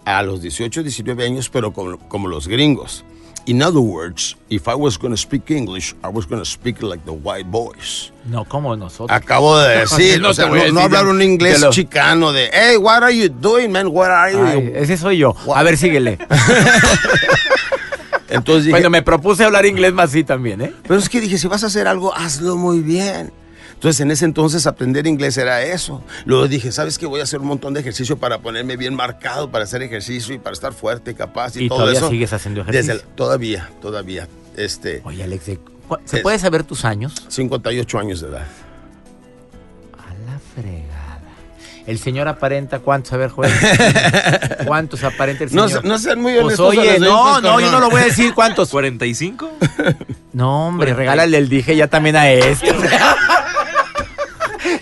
a 0.06 0.22
los 0.24 0.42
18, 0.42 0.84
19 0.84 1.26
años, 1.26 1.50
pero 1.50 1.72
como, 1.74 1.98
como 2.10 2.28
los 2.28 2.48
gringos. 2.48 3.04
In 3.48 3.64
other 3.64 3.80
words, 3.82 4.38
if 4.50 4.68
I 4.68 4.76
was 4.76 5.00
going 5.00 5.12
to 5.12 5.18
speak 5.18 5.50
English, 5.50 5.96
I 6.04 6.10
was 6.10 6.28
going 6.28 6.40
to 6.40 6.46
speak 6.46 6.84
like 6.84 7.04
the 7.06 7.12
white 7.12 7.50
boys. 7.50 8.12
No, 8.26 8.46
como 8.46 8.76
nosotros. 8.76 9.10
Acabo 9.10 9.58
de 9.58 9.78
decir, 9.80 10.22
No 10.22 10.30
o 10.30 10.34
sea, 10.34 10.46
hablar 10.46 11.08
un 11.08 11.24
inglés 11.24 11.60
lo- 11.60 11.72
chicano 11.72 12.32
de, 12.32 12.52
hey, 12.54 12.78
what 12.78 13.02
are 13.02 13.12
you 13.16 13.30
doing, 13.30 13.72
man? 13.72 13.88
What 13.88 14.12
are 14.12 14.32
you? 14.32 14.46
Ay, 14.46 14.72
ese 14.76 14.96
soy 14.96 15.18
yo. 15.18 15.36
A 15.56 15.64
ver, 15.64 15.76
síguele. 15.76 16.20
Entonces 18.30 18.66
dije, 18.66 18.72
Bueno, 18.72 18.90
me 18.90 19.02
propuse 19.02 19.44
hablar 19.44 19.66
inglés 19.66 19.92
más 19.92 20.10
así 20.12 20.24
también, 20.24 20.62
¿eh? 20.62 20.74
pero 20.84 21.00
es 21.00 21.10
que 21.10 21.20
dije, 21.20 21.38
si 21.38 21.48
vas 21.48 21.64
a 21.64 21.68
hacer 21.68 21.88
algo, 21.88 22.16
hazlo 22.16 22.56
muy 22.56 22.80
bien. 22.80 23.34
Entonces, 23.82 24.00
en 24.02 24.12
ese 24.12 24.26
entonces, 24.26 24.68
aprender 24.68 25.08
inglés 25.08 25.38
era 25.40 25.64
eso. 25.64 26.04
Luego 26.26 26.48
dije, 26.48 26.72
¿sabes 26.72 27.00
qué? 27.00 27.08
Voy 27.08 27.20
a 27.20 27.24
hacer 27.24 27.40
un 27.40 27.48
montón 27.48 27.74
de 27.74 27.80
ejercicio 27.80 28.16
para 28.16 28.38
ponerme 28.38 28.78
bien 28.78 28.94
marcado, 28.94 29.50
para 29.50 29.64
hacer 29.64 29.82
ejercicio 29.82 30.36
y 30.36 30.38
para 30.38 30.54
estar 30.54 30.72
fuerte, 30.72 31.16
capaz 31.16 31.56
y, 31.56 31.64
¿Y 31.64 31.68
todo 31.68 31.80
todavía 31.80 31.98
eso. 32.00 32.10
sigues 32.12 32.32
haciendo 32.32 32.62
ejercicio? 32.62 32.94
Desde 32.94 33.08
el- 33.10 33.16
todavía, 33.16 33.72
todavía. 33.82 34.28
Este, 34.56 35.02
Oye, 35.04 35.24
Alex, 35.24 35.46
¿de 35.48 35.58
cu- 35.58 35.98
¿se 36.06 36.18
Es- 36.18 36.22
puede 36.22 36.38
saber 36.38 36.64
tus 36.64 36.86
años? 36.86 37.16
58 37.28 37.98
años 37.98 38.22
de 38.22 38.28
edad. 38.28 38.46
A 39.98 40.14
la 40.32 40.40
fregada. 40.54 41.20
El 41.88 41.98
señor 41.98 42.28
aparenta 42.28 42.78
cuántos, 42.78 43.12
a 43.14 43.18
ver, 43.18 43.32
joven. 43.32 43.52
¿Cuántos 44.68 45.04
aparenta 45.04 45.44
el 45.46 45.56
No, 45.56 45.68
señor? 45.68 45.82
se- 45.82 45.88
no 45.88 45.98
sean 45.98 46.22
muy 46.22 46.34
Pues 46.34 46.60
honestos. 46.60 46.66
a 46.68 46.70
oye, 46.82 47.00
los 47.00 47.10
no, 47.10 47.42
no, 47.42 47.60
yo 47.60 47.72
no 47.72 47.80
lo 47.80 47.90
voy 47.90 48.02
a 48.02 48.06
decir 48.06 48.32
cuántos. 48.36 48.72
¿45? 48.72 49.50
No, 50.34 50.68
hombre, 50.68 50.94
regálale 50.94 51.36
el 51.38 51.50
dije 51.50 51.76
ya 51.76 51.88
también 51.88 52.16
a 52.16 52.30
este. 52.30 52.72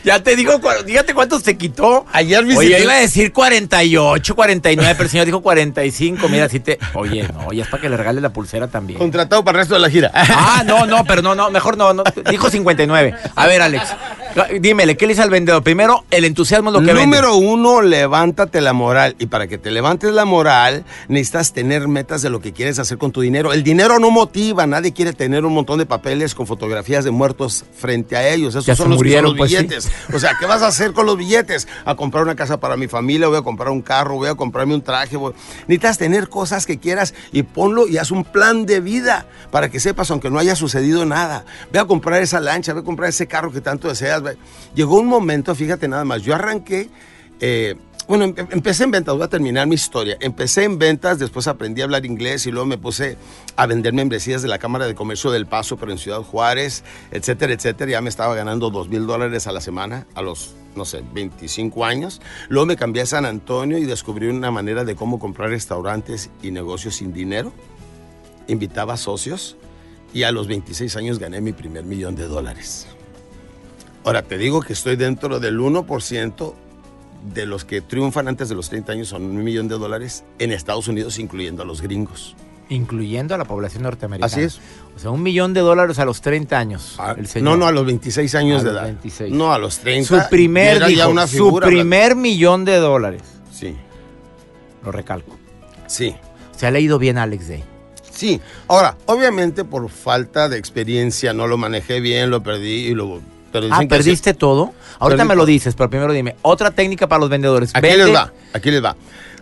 ya 0.10 0.24
te 0.24 0.36
digo, 0.36 0.60
dígate 0.88 1.13
cuántos 1.13 1.43
te 1.43 1.56
quitó. 1.56 2.04
Ayer 2.12 2.39
Oye, 2.43 2.56
visité- 2.56 2.69
yo 2.80 2.84
iba 2.84 2.93
a 2.93 3.00
decir 3.00 3.32
48, 3.32 4.36
49, 4.36 4.95
pero 4.95 5.04
el 5.04 5.10
señor 5.12 5.26
dijo 5.28 5.41
45. 5.41 6.28
Mira, 6.30 6.50
si 6.50 6.60
te. 6.60 6.80
Oye, 6.95 7.28
no, 7.32 7.54
ya 7.54 7.63
es 7.63 7.69
para 7.69 7.80
que 7.82 7.89
le 7.89 7.95
regale 7.98 8.19
la 8.19 8.30
pulsera 8.34 8.67
también. 8.67 8.98
Contratado 8.98 9.43
para 9.43 9.58
el 9.58 9.62
resto 9.62 9.76
de 9.76 9.82
la 9.82 9.89
gira. 9.91 10.12
Ah, 10.15 10.63
no, 10.65 10.88
no, 10.88 11.04
pero 11.06 11.22
no, 11.22 11.36
no, 11.36 11.52
mejor 11.52 11.78
no, 11.78 11.93
no. 11.93 12.04
Dijo 12.28 12.50
59. 12.50 13.13
A 13.36 13.45
ver, 13.45 13.62
Alex, 13.62 13.84
dímele, 14.59 14.95
¿qué 14.97 15.05
le 15.07 15.13
dice 15.13 15.23
al 15.23 15.29
vendedor? 15.29 15.63
Primero, 15.63 16.03
el 16.11 16.25
entusiasmo 16.25 16.69
es 16.69 16.73
lo 16.73 16.79
que 16.79 16.87
vende. 16.87 17.01
Número 17.03 17.35
uno, 17.35 17.81
levántate 17.81 18.61
la 18.61 18.73
moral. 18.73 19.15
Y 19.19 19.25
para 19.27 19.47
que 19.47 19.57
te 19.57 19.71
levantes 19.71 20.11
la 20.13 20.25
moral, 20.25 20.83
necesitas 21.07 21.53
tener 21.53 21.87
metas 21.87 22.21
de 22.21 22.29
lo 22.29 22.39
que 22.41 22.53
quieres 22.53 22.79
hacer 22.79 22.97
con 22.97 23.11
tu 23.11 23.21
dinero. 23.21 23.53
El 23.53 23.63
dinero 23.63 23.99
no 23.99 24.11
motiva. 24.11 24.67
Nadie 24.67 24.93
quiere 24.93 25.13
tener 25.13 25.45
un 25.45 25.53
montón 25.53 25.79
de 25.79 25.85
papeles 25.85 26.35
con 26.35 26.47
fotografías 26.47 27.03
de 27.03 27.11
muertos 27.11 27.65
frente 27.77 28.15
a 28.15 28.27
ellos. 28.29 28.49
Esos 28.55 28.65
Ya 28.65 28.75
son 28.75 28.89
los, 28.89 28.97
murieron, 28.97 29.35
pues, 29.35 29.51
sí. 29.51 29.57
billetes. 29.57 29.89
O 30.13 30.19
sea, 30.19 30.31
¿qué 30.39 30.45
vas 30.45 30.61
a 30.61 30.67
hacer 30.67 30.93
con 30.93 31.05
los 31.05 31.17
billetes? 31.17 31.67
A 31.85 31.95
comprar 31.95 32.23
una 32.23 32.35
casa 32.35 32.59
para 32.59 32.77
mi 32.77 32.87
familia, 32.87 33.27
voy 33.27 33.37
a 33.37 33.41
comprar 33.41 33.69
un 33.69 33.81
carro, 33.81 34.15
voy 34.15 34.29
a 34.29 34.35
comprarme 34.35 34.75
un 34.75 34.81
traje. 34.81 35.17
voy- 35.17 35.33
Necesitas 35.67 35.97
tener 35.97 36.29
cosas 36.29 36.65
que 36.65 36.77
quieras 36.79 37.13
y 37.31 37.43
ponlo 37.43 37.87
y 37.87 37.97
haz 37.97 38.11
un 38.11 38.23
plan 38.23 38.65
de 38.65 38.79
vida 38.79 39.25
para 39.51 39.69
que 39.69 39.79
sepas, 39.79 40.11
aunque 40.11 40.29
no 40.29 40.39
haya 40.39 40.55
sucedido 40.55 41.05
nada. 41.05 41.45
Ve 41.71 41.79
a 41.79 41.85
comprar 41.85 42.21
esa 42.21 42.39
lancha, 42.39 42.73
ve 42.73 42.81
a 42.81 42.83
comprar 42.83 43.09
ese 43.09 43.27
carro 43.27 43.51
que 43.51 43.61
tanto 43.61 43.87
deseas. 43.87 44.18
Llegó 44.75 44.99
un 44.99 45.08
momento, 45.08 45.53
fíjate 45.55 45.88
nada 45.88 46.05
más, 46.05 46.21
yo 46.23 46.36
arranqué 46.36 46.89
eh, 47.39 47.75
bueno, 48.08 48.25
em- 48.25 48.34
empecé 48.49 48.86
en 48.86 48.91
ventas, 48.91 49.13
voy 49.13 49.23
a 49.23 49.27
terminar 49.27 49.67
mi 49.67 49.75
historia. 49.75 50.17
Empecé 50.19 50.63
en 50.63 50.79
ventas, 50.79 51.19
después 51.19 51.45
aprendí 51.47 51.82
a 51.82 51.84
hablar 51.84 52.08
inglés 52.08 52.47
y 52.47 52.51
luego 52.51 52.65
me 52.65 52.79
puse 52.79 53.17
a 53.55 53.67
vender 53.67 53.93
membresías 53.93 54.41
de 54.41 54.47
la 54.47 54.58
Cámara 54.58 54.88
de 54.88 54.95
Comercio 54.95 55.29
del 55.29 55.45
Paso, 55.45 55.77
pero 55.77 55.91
en 55.91 55.99
Ciudad 55.99 56.23
Juárez, 56.23 56.84
etcétera, 57.12 57.53
etcétera. 57.53 57.91
Ya 57.91 58.01
me 58.01 58.10
estaba 58.10 58.34
ganando 58.34 58.71
dos 58.71 58.89
mil 58.89 59.05
dólares 59.05 59.45
a 59.45 59.51
la 59.51 59.62
semana 59.62 60.08
a 60.15 60.23
los, 60.23 60.55
no 60.75 60.86
sé, 60.86 61.03
25 61.13 61.86
años. 61.86 62.19
Luego 62.47 62.65
me 62.65 62.77
cambié 62.77 63.03
a 63.03 63.05
San 63.05 63.27
Antonio 63.27 63.77
y 63.77 63.86
descubrí 63.86 64.27
una 64.27 64.49
manera 64.49 64.84
de 64.86 64.95
cómo 64.95 65.19
comprar 65.19 65.51
restaurantes 65.51 66.32
y 66.41 66.49
negocios 66.49 66.95
sin 66.95 67.13
dinero. 67.13 67.53
Invitaba 68.47 68.97
socios 68.97 69.55
y 70.15 70.23
a 70.23 70.32
los 70.32 70.47
26 70.47 70.95
años 70.95 71.19
gané 71.19 71.41
mi 71.41 71.53
primer 71.53 71.84
millón 71.84 72.15
de 72.15 72.25
dólares. 72.25 72.88
Ahora, 74.03 74.21
te 74.23 74.38
digo 74.38 74.62
que 74.62 74.73
estoy 74.73 74.95
dentro 74.95 75.39
del 75.39 75.59
1% 75.59 76.53
de 77.33 77.45
los 77.45 77.65
que 77.65 77.81
triunfan 77.81 78.27
antes 78.29 78.47
de 78.49 78.55
los 78.55 78.69
30 78.69 78.93
años 78.93 79.07
son 79.09 79.23
un 79.23 79.43
millón 79.43 79.67
de 79.67 79.77
dólares 79.77 80.23
en 80.39 80.51
Estados 80.51 80.88
Unidos, 80.88 81.19
incluyendo 81.19 81.63
a 81.63 81.65
los 81.65 81.81
gringos. 81.81 82.35
Incluyendo 82.69 83.35
a 83.35 83.38
la 83.38 83.45
población 83.45 83.83
norteamericana. 83.83 84.25
Así 84.31 84.41
es. 84.41 84.59
O 84.95 84.99
sea, 84.99 85.09
un 85.12 85.21
millón 85.23 85.53
de 85.53 85.59
dólares 85.62 85.99
a 85.99 86.05
los 86.05 86.21
30 86.21 86.57
años. 86.57 86.95
Ah, 86.99 87.15
el 87.17 87.27
señor. 87.27 87.51
no, 87.51 87.57
no, 87.57 87.65
a 87.67 87.71
los 87.71 87.85
26 87.85 88.35
años 88.35 88.62
A 88.62 88.63
de 88.63 88.71
los 88.71 88.73
edad. 88.75 88.83
26. 88.85 89.33
No, 89.33 89.51
a 89.51 89.57
los 89.57 89.79
30. 89.79 90.23
Su 90.23 90.29
primer, 90.29 90.77
era 90.77 90.89
ya 90.89 91.07
una 91.07 91.25
su 91.27 91.33
figura, 91.33 91.67
primer 91.67 92.15
millón 92.15 92.63
de 92.65 92.77
dólares. 92.77 93.23
Sí, 93.51 93.75
Lo 94.83 94.91
recalco. 94.91 95.38
sí. 95.88 96.15
Se 96.55 96.67
ha 96.67 96.71
leído 96.71 96.99
bien 96.99 97.17
Alex 97.17 97.47
Day. 97.47 97.63
Sí, 98.12 98.41
ahora, 98.67 98.97
obviamente 99.05 99.63
por 99.63 99.89
falta 99.89 100.49
de 100.49 100.57
experiencia 100.57 101.31
no 101.33 101.47
lo 101.47 101.57
manejé 101.57 102.01
bien, 102.01 102.29
lo 102.29 102.43
perdí 102.43 102.88
y 102.88 102.93
lo... 102.93 103.21
Pero 103.51 103.67
Ah, 103.71 103.79
que 103.81 103.88
¿perdiste 103.88 104.33
todo? 104.33 104.73
Ahorita 104.99 105.17
Perdí 105.23 105.29
me 105.29 105.35
lo 105.35 105.45
dices, 105.45 105.75
pero 105.75 105.89
primero 105.89 106.13
dime. 106.13 106.35
Otra 106.41 106.71
técnica 106.71 107.07
para 107.07 107.19
los 107.21 107.29
vendedores. 107.29 107.71
Aquí 107.73 107.88
Vende- 107.88 108.05
les 108.05 108.15
va, 108.15 108.33
aquí 108.53 108.71
les 108.71 108.83
va. 108.83 108.95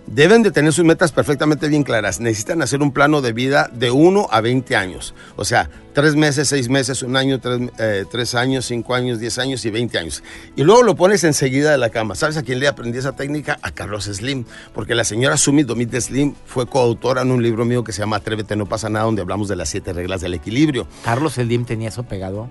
Deben 0.05 0.41
de 0.41 0.51
tener 0.51 0.71
sus 0.71 0.85
metas 0.85 1.11
perfectamente 1.11 1.67
bien 1.67 1.83
claras. 1.83 2.21
Necesitan 2.21 2.61
hacer 2.61 2.81
un 2.81 2.93
plano 2.93 3.19
de 3.19 3.33
vida 3.33 3.69
de 3.73 3.91
1 3.91 4.27
a 4.31 4.39
20 4.39 4.73
años. 4.77 5.13
O 5.35 5.43
sea, 5.43 5.69
3 5.91 6.15
meses, 6.15 6.47
6 6.47 6.69
meses, 6.69 7.03
un 7.03 7.17
año, 7.17 7.41
3, 7.41 8.35
años, 8.35 8.63
5 8.65 8.95
años, 8.95 9.19
10 9.19 9.37
años 9.37 9.65
y 9.65 9.69
20 9.69 9.97
años. 9.97 10.23
Y 10.55 10.63
luego 10.63 10.83
lo 10.83 10.95
pones 10.95 11.25
enseguida 11.25 11.71
de 11.71 11.77
la 11.77 11.89
cama. 11.89 12.15
¿Sabes 12.15 12.37
a 12.37 12.43
quién 12.43 12.61
le 12.61 12.69
aprendí 12.69 12.97
esa 12.97 13.17
técnica? 13.17 13.59
A 13.61 13.71
Carlos 13.71 14.05
Slim. 14.05 14.45
Porque 14.73 14.95
la 14.95 15.03
señora 15.03 15.35
Sumi 15.35 15.63
Domit 15.63 15.93
Slim 15.99 16.35
fue 16.45 16.67
coautora 16.67 17.23
en 17.23 17.31
un 17.31 17.43
libro 17.43 17.65
mío 17.65 17.83
que 17.83 17.91
se 17.91 17.99
llama 17.99 18.15
Atrévete, 18.15 18.55
no 18.55 18.65
pasa 18.65 18.87
nada, 18.87 19.03
donde 19.03 19.21
hablamos 19.23 19.49
de 19.49 19.57
las 19.57 19.67
siete 19.67 19.91
reglas 19.91 20.21
del 20.21 20.33
equilibrio. 20.35 20.87
Carlos 21.03 21.37
Eldim 21.37 21.65
tenía 21.65 21.89
eso 21.89 22.03
pegado. 22.03 22.49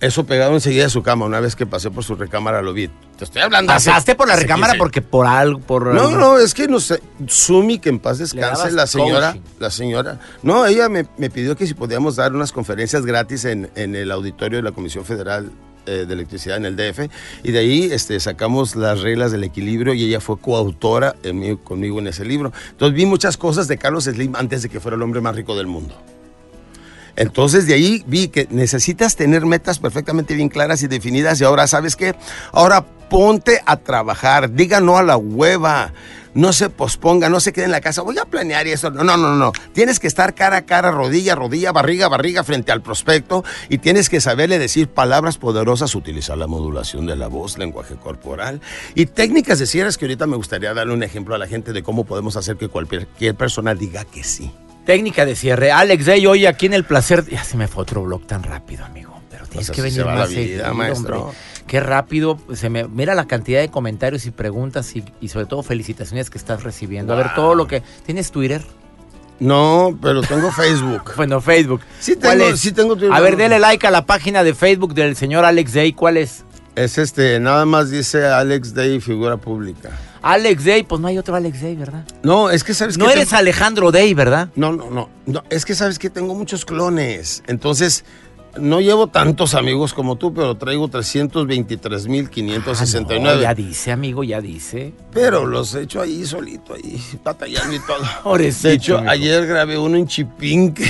Eso 0.00 0.24
pegado 0.26 0.54
enseguida 0.54 0.84
de 0.84 0.90
su 0.90 1.02
cama. 1.02 1.26
Una 1.26 1.40
vez 1.40 1.56
que 1.56 1.66
pasé 1.66 1.90
por 1.90 2.04
su 2.04 2.14
recámara 2.14 2.62
lo 2.62 2.72
vi. 2.72 2.88
Te 3.16 3.24
estoy 3.24 3.42
hablando. 3.42 3.72
hace- 3.72 3.90
Pasaste 3.90 4.14
por 4.14 4.28
la 4.28 4.36
recámara 4.36 4.74
15 4.74 4.78
porque 4.78 5.02
por 5.02 5.26
algo, 5.26 5.58
por 5.58 5.92
No, 5.92 6.10
no, 6.12 6.38
es 6.38 6.54
que 6.54 6.68
no 6.68 6.78
sé. 6.78 7.02
Sumi, 7.26 7.80
que 7.80 7.88
en 7.88 7.98
paz 7.98 8.18
descanse, 8.18 8.70
la 8.70 8.86
señora, 8.86 9.32
coaching. 9.32 9.40
la 9.58 9.70
señora. 9.70 10.20
No, 10.44 10.64
ella 10.66 10.88
me, 10.88 11.06
me 11.16 11.30
pidió 11.30 11.56
que 11.56 11.66
si 11.66 11.74
podíamos 11.74 12.14
dar 12.14 12.32
unas 12.32 12.52
conferencias 12.52 13.04
gratis 13.04 13.44
en, 13.44 13.70
en 13.74 13.96
el 13.96 14.12
auditorio 14.12 14.58
de 14.58 14.62
la 14.62 14.70
Comisión 14.72 15.04
Federal 15.04 15.50
eh, 15.86 16.04
de 16.06 16.14
Electricidad 16.14 16.58
en 16.58 16.66
el 16.66 16.76
DF. 16.76 17.08
Y 17.42 17.50
de 17.50 17.58
ahí 17.58 17.88
este, 17.90 18.20
sacamos 18.20 18.76
las 18.76 19.00
reglas 19.00 19.32
del 19.32 19.42
equilibrio 19.42 19.94
y 19.94 20.04
ella 20.04 20.20
fue 20.20 20.38
coautora 20.38 21.16
en 21.24 21.40
mí- 21.40 21.56
conmigo 21.56 21.98
en 21.98 22.06
ese 22.06 22.24
libro. 22.24 22.52
Entonces 22.70 22.94
vi 22.94 23.04
muchas 23.04 23.36
cosas 23.36 23.66
de 23.66 23.78
Carlos 23.78 24.04
Slim 24.04 24.36
antes 24.36 24.62
de 24.62 24.68
que 24.68 24.78
fuera 24.78 24.94
el 24.96 25.02
hombre 25.02 25.20
más 25.20 25.34
rico 25.34 25.56
del 25.56 25.66
mundo. 25.66 26.00
Entonces 27.18 27.66
de 27.66 27.74
ahí 27.74 28.04
vi 28.06 28.28
que 28.28 28.46
necesitas 28.48 29.16
tener 29.16 29.44
metas 29.44 29.80
perfectamente 29.80 30.34
bien 30.34 30.48
claras 30.48 30.84
y 30.84 30.86
definidas 30.86 31.40
y 31.40 31.44
ahora, 31.44 31.66
¿sabes 31.66 31.96
qué? 31.96 32.14
Ahora 32.52 32.84
ponte 33.10 33.60
a 33.66 33.76
trabajar, 33.76 34.52
diga 34.52 34.80
no 34.80 34.98
a 34.98 35.02
la 35.02 35.16
hueva, 35.16 35.92
no 36.34 36.52
se 36.52 36.70
posponga, 36.70 37.28
no 37.28 37.40
se 37.40 37.52
quede 37.52 37.64
en 37.64 37.72
la 37.72 37.80
casa, 37.80 38.02
voy 38.02 38.16
a 38.18 38.24
planear 38.24 38.68
y 38.68 38.70
eso. 38.70 38.90
No, 38.90 39.02
no, 39.02 39.16
no, 39.16 39.34
no. 39.34 39.50
Tienes 39.72 39.98
que 39.98 40.06
estar 40.06 40.36
cara 40.36 40.58
a 40.58 40.62
cara, 40.64 40.92
rodilla 40.92 41.32
a 41.32 41.34
rodilla, 41.34 41.72
barriga 41.72 42.06
a 42.06 42.08
barriga 42.08 42.44
frente 42.44 42.70
al 42.70 42.82
prospecto 42.82 43.42
y 43.68 43.78
tienes 43.78 44.08
que 44.08 44.20
saberle 44.20 44.60
decir 44.60 44.86
palabras 44.86 45.38
poderosas, 45.38 45.96
utilizar 45.96 46.38
la 46.38 46.46
modulación 46.46 47.04
de 47.06 47.16
la 47.16 47.26
voz, 47.26 47.58
lenguaje 47.58 47.96
corporal 47.96 48.60
y 48.94 49.06
técnicas 49.06 49.58
de 49.58 49.66
cierres 49.66 49.98
que 49.98 50.04
ahorita 50.04 50.28
me 50.28 50.36
gustaría 50.36 50.72
darle 50.72 50.94
un 50.94 51.02
ejemplo 51.02 51.34
a 51.34 51.38
la 51.38 51.48
gente 51.48 51.72
de 51.72 51.82
cómo 51.82 52.04
podemos 52.04 52.36
hacer 52.36 52.56
que 52.56 52.68
cualquier, 52.68 53.08
cualquier 53.08 53.34
persona 53.34 53.74
diga 53.74 54.04
que 54.04 54.22
sí. 54.22 54.52
Técnica 54.88 55.26
de 55.26 55.36
cierre. 55.36 55.70
Alex 55.70 56.06
Day, 56.06 56.26
hoy 56.26 56.46
aquí 56.46 56.64
en 56.64 56.72
el 56.72 56.82
placer. 56.82 57.22
Ya 57.28 57.44
se 57.44 57.58
me 57.58 57.68
fue 57.68 57.82
otro 57.82 58.04
blog 58.04 58.26
tan 58.26 58.42
rápido, 58.42 58.86
amigo. 58.86 59.20
Pero 59.30 59.44
tienes 59.46 59.66
Pues 59.66 59.76
que 59.76 59.82
venir 59.82 60.02
más 60.06 60.30
seguido, 60.30 60.72
maestro. 60.72 61.34
Qué 61.66 61.78
rápido. 61.80 62.40
Se 62.54 62.70
me, 62.70 62.88
mira 62.88 63.14
la 63.14 63.26
cantidad 63.26 63.60
de 63.60 63.68
comentarios 63.68 64.24
y 64.24 64.30
preguntas 64.30 64.96
y, 64.96 65.04
y 65.20 65.28
sobre 65.28 65.44
todo 65.44 65.62
felicitaciones 65.62 66.30
que 66.30 66.38
estás 66.38 66.62
recibiendo. 66.62 67.12
A 67.12 67.16
ver, 67.16 67.34
todo 67.34 67.54
lo 67.54 67.66
que. 67.66 67.82
¿Tienes 68.06 68.30
Twitter? 68.30 68.62
No, 69.40 69.98
pero 70.00 70.22
tengo 70.22 70.50
Facebook. 70.50 71.12
Bueno, 71.18 71.42
Facebook. 71.42 71.82
Sí 72.00 72.14
¿Cuál 72.16 72.38
tengo- 72.38 72.56
sí 72.56 72.72
tengo 72.72 72.96
Twitter. 72.96 73.12
A 73.12 73.20
ver, 73.20 73.36
dele 73.36 73.58
like 73.58 73.86
a 73.86 73.90
la 73.90 74.06
página 74.06 74.42
de 74.42 74.54
Facebook 74.54 74.94
del 74.94 75.16
señor 75.16 75.44
Alex 75.44 75.74
Day. 75.74 75.92
¿Cuál 75.92 76.16
es? 76.16 76.44
Es 76.76 76.96
este, 76.96 77.38
nada 77.40 77.66
más 77.66 77.90
dice 77.90 78.24
Alex 78.26 78.72
Day, 78.72 79.00
figura 79.00 79.36
pública. 79.36 79.90
Alex 80.22 80.64
Day, 80.64 80.82
pues 80.82 81.00
no 81.00 81.08
hay 81.08 81.18
otro 81.18 81.34
Alex 81.36 81.60
Day, 81.62 81.76
¿verdad? 81.76 82.04
No, 82.22 82.50
es 82.50 82.64
que 82.64 82.74
sabes 82.74 82.98
No 82.98 83.06
que 83.06 83.12
eres 83.12 83.28
tengo- 83.28 83.38
Alejandro 83.38 83.90
Day, 83.92 84.14
¿verdad? 84.14 84.48
No, 84.56 84.72
no, 84.72 84.90
no, 84.90 85.08
no. 85.26 85.44
Es 85.50 85.64
que 85.64 85.74
sabes 85.74 85.98
que 85.98 86.10
tengo 86.10 86.34
muchos 86.34 86.64
clones. 86.64 87.42
Entonces, 87.46 88.04
no 88.60 88.80
llevo 88.80 89.06
tantos 89.08 89.54
amigos 89.54 89.94
como 89.94 90.16
tú, 90.16 90.32
pero 90.34 90.56
traigo 90.56 90.88
323.569. 90.88 93.06
Ah, 93.10 93.18
no, 93.34 93.40
ya 93.40 93.54
dice, 93.54 93.92
amigo, 93.92 94.24
ya 94.24 94.40
dice. 94.40 94.92
Pero 95.12 95.46
los 95.46 95.74
he 95.74 95.82
hecho 95.82 96.00
ahí 96.00 96.24
solito, 96.24 96.74
ahí, 96.74 97.00
batallando 97.24 97.74
y 97.74 97.78
todo. 97.80 97.98
Pobrecito, 98.24 98.68
De 98.68 98.74
hecho, 98.74 98.98
amigo. 98.98 99.12
ayer 99.12 99.46
grabé 99.46 99.78
uno 99.78 99.96
en 99.96 100.06
Chipinque. 100.06 100.84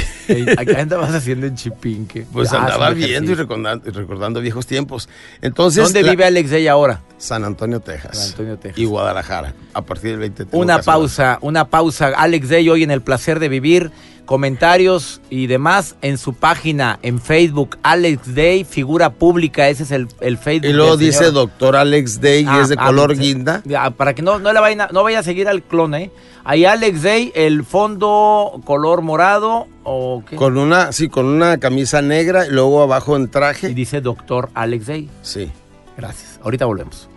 Acá 0.57 0.81
andabas 0.81 1.15
haciendo 1.15 1.47
en 1.47 1.55
Chipinque. 1.55 2.27
Pues 2.33 2.53
Ah, 2.53 2.63
andaba 2.65 2.91
viendo 2.91 3.33
y 3.33 3.35
recordando, 3.35 3.89
y 3.89 3.93
recordando 3.93 4.41
viejos 4.41 4.67
tiempos. 4.67 5.09
Entonces, 5.43 5.85
¿Dónde 5.85 6.03
la- 6.03 6.11
vive 6.11 6.25
Alex 6.25 6.51
Day 6.51 6.67
ahora? 6.69 7.03
San 7.19 7.45
Antonio, 7.45 7.81
Texas. 7.81 8.17
San 8.19 8.31
Antonio, 8.31 8.59
Texas. 8.59 8.79
Y 8.79 8.85
Guadalajara. 8.85 9.55
A 9.75 9.83
partir 9.83 10.11
del 10.13 10.21
20 10.21 10.45
tengo 10.47 10.63
Una 10.63 10.81
pausa, 10.81 11.39
una 11.41 11.65
pausa. 11.67 12.09
Alex 12.17 12.49
Day 12.49 12.69
hoy 12.69 12.83
en 12.83 12.91
el 12.91 13.03
placer 13.03 13.39
de 13.41 13.49
vivir. 13.49 13.91
Comentarios 14.29 15.23
y 15.31 15.47
demás 15.47 15.97
en 16.03 16.19
su 16.19 16.35
página 16.35 16.99
en 17.01 17.19
Facebook. 17.19 17.79
Alex 17.83 18.35
Day, 18.35 18.63
figura 18.65 19.09
pública. 19.15 19.71
Ese 19.71 19.85
es 19.85 19.91
el, 19.91 20.07
el 20.21 20.37
Facebook. 20.37 20.69
Y 20.69 20.75
luego 20.75 20.99
del 20.99 21.07
dice 21.07 21.19
señor. 21.21 21.33
doctor 21.33 21.77
Alex 21.77 22.21
Day 22.21 22.43
y 22.43 22.47
Ah, 22.47 22.61
es 22.63 22.69
de 22.69 22.77
ah, 22.79 22.85
color 22.89 23.17
sí. 23.17 23.23
guinda. 23.23 23.63
Ya, 23.65 23.89
para 23.91 24.13
que 24.13 24.21
no, 24.21 24.39
no, 24.39 24.53
le 24.53 24.61
vayan 24.61 24.83
a, 24.83 24.89
no 24.89 25.03
vaya 25.03 25.21
a 25.21 25.23
seguir 25.23 25.49
al 25.49 25.63
clon, 25.63 25.95
¿eh? 25.95 26.11
Ahí 26.45 26.67
Alex 26.67 27.03
Day, 27.03 27.33
el 27.35 27.65
fondo 27.65 28.61
color 28.67 29.01
morado 29.01 29.67
o 29.83 30.23
qué. 30.29 30.37
Con 30.37 30.59
una, 30.59 30.93
sí, 30.93 31.09
con 31.09 31.25
una 31.25 31.57
camisa 31.57 32.03
negra 32.03 32.47
y 32.47 32.51
luego 32.51 32.83
abajo 32.83 33.17
en 33.17 33.23
Y 33.25 33.29
traje. 33.29 33.69
dice 33.71 34.03
doctor 34.03 34.51
Alex 34.53 34.87
Day. 34.89 35.09
Sí. 35.23 35.51
Gracias. 35.97 36.39
Ahorita 36.45 36.67
volvemos. 36.67 37.09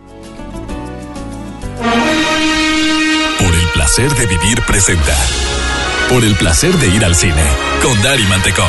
Por 3.38 3.54
el 3.54 3.68
placer 3.74 4.10
de 4.14 4.26
vivir 4.26 4.62
presenta. 4.66 5.14
Por 6.12 6.24
el 6.24 6.36
placer 6.36 6.74
de 6.76 6.88
ir 6.88 7.06
al 7.06 7.14
cine. 7.14 7.42
Con 7.82 8.02
Dari 8.02 8.24
Mantecón. 8.24 8.66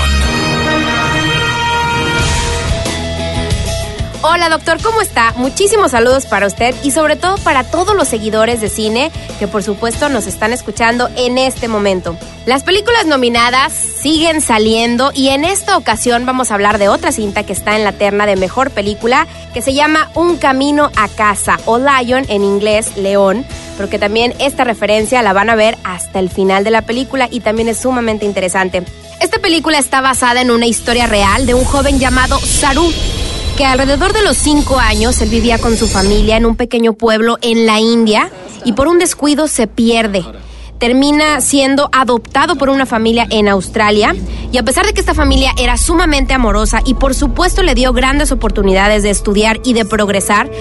Hola 4.21 4.47
doctor, 4.47 4.81
¿cómo 4.81 5.01
está? 5.01 5.33
Muchísimos 5.35 5.91
saludos 5.91 6.25
para 6.25 6.47
usted 6.47 6.73
y 6.83 6.91
sobre 6.91 7.17
todo 7.17 7.35
para 7.39 7.65
todos 7.65 7.97
los 7.97 8.07
seguidores 8.07 8.61
de 8.61 8.69
cine 8.69 9.11
que 9.39 9.49
por 9.49 9.61
supuesto 9.61 10.07
nos 10.07 10.25
están 10.25 10.53
escuchando 10.53 11.09
en 11.17 11.37
este 11.37 11.67
momento. 11.67 12.15
Las 12.45 12.63
películas 12.63 13.05
nominadas 13.05 13.71
siguen 13.71 14.41
saliendo 14.41 15.11
y 15.13 15.29
en 15.29 15.45
esta 15.45 15.77
ocasión 15.77 16.25
vamos 16.25 16.51
a 16.51 16.55
hablar 16.55 16.77
de 16.77 16.89
otra 16.89 17.13
cinta 17.13 17.43
que 17.43 17.53
está 17.53 17.77
en 17.77 17.85
la 17.85 17.93
terna 17.93 18.25
de 18.25 18.35
mejor 18.35 18.69
película 18.69 19.27
que 19.53 19.61
se 19.61 19.73
llama 19.73 20.11
Un 20.13 20.35
Camino 20.35 20.91
a 20.97 21.07
Casa 21.07 21.57
o 21.63 21.79
Lion 21.79 22.25
en 22.27 22.43
inglés, 22.43 22.97
León, 22.97 23.45
pero 23.77 23.89
que 23.89 23.97
también 23.97 24.33
esta 24.39 24.65
referencia 24.65 25.21
la 25.21 25.31
van 25.31 25.49
a 25.49 25.55
ver 25.55 25.77
hasta 25.85 26.19
el 26.19 26.29
final 26.29 26.65
de 26.65 26.71
la 26.71 26.81
película 26.81 27.29
y 27.31 27.39
también 27.39 27.69
es 27.69 27.77
sumamente 27.77 28.25
interesante. 28.25 28.83
Esta 29.21 29.39
película 29.39 29.79
está 29.79 30.01
basada 30.01 30.41
en 30.41 30.51
una 30.51 30.65
historia 30.65 31.07
real 31.07 31.45
de 31.45 31.53
un 31.53 31.63
joven 31.63 31.97
llamado 31.97 32.37
Saru 32.39 32.91
que 33.55 33.63
alrededor 33.63 34.11
de 34.11 34.21
los 34.21 34.35
cinco 34.35 34.79
años 34.79 35.21
él 35.21 35.29
vivía 35.29 35.59
con 35.59 35.77
su 35.77 35.87
familia 35.87 36.35
en 36.35 36.45
un 36.45 36.57
pequeño 36.57 36.91
pueblo 36.91 37.37
en 37.41 37.65
la 37.65 37.79
India 37.79 38.29
y 38.65 38.73
por 38.73 38.89
un 38.89 38.99
descuido 38.99 39.47
se 39.47 39.67
pierde. 39.67 40.25
Termina 40.83 41.39
siendo 41.39 41.87
adoptado 41.93 42.57
por 42.57 42.69
una 42.69 42.85
familia 42.85 43.25
en 43.29 43.47
Australia 43.47 44.13
y 44.51 44.57
a 44.57 44.63
pesar 44.63 44.85
de 44.85 44.93
que 44.93 44.99
esta 44.99 45.13
familia 45.13 45.53
era 45.57 45.77
sumamente 45.77 46.33
amorosa 46.33 46.81
y 46.85 46.95
por 46.95 47.15
supuesto 47.15 47.63
le 47.63 47.73
dio 47.73 47.93
grandes 47.93 48.33
oportunidades 48.33 49.01
de 49.01 49.09
estudiar 49.09 49.61
y 49.63 49.71
de 49.71 49.85
progresar, 49.85 50.51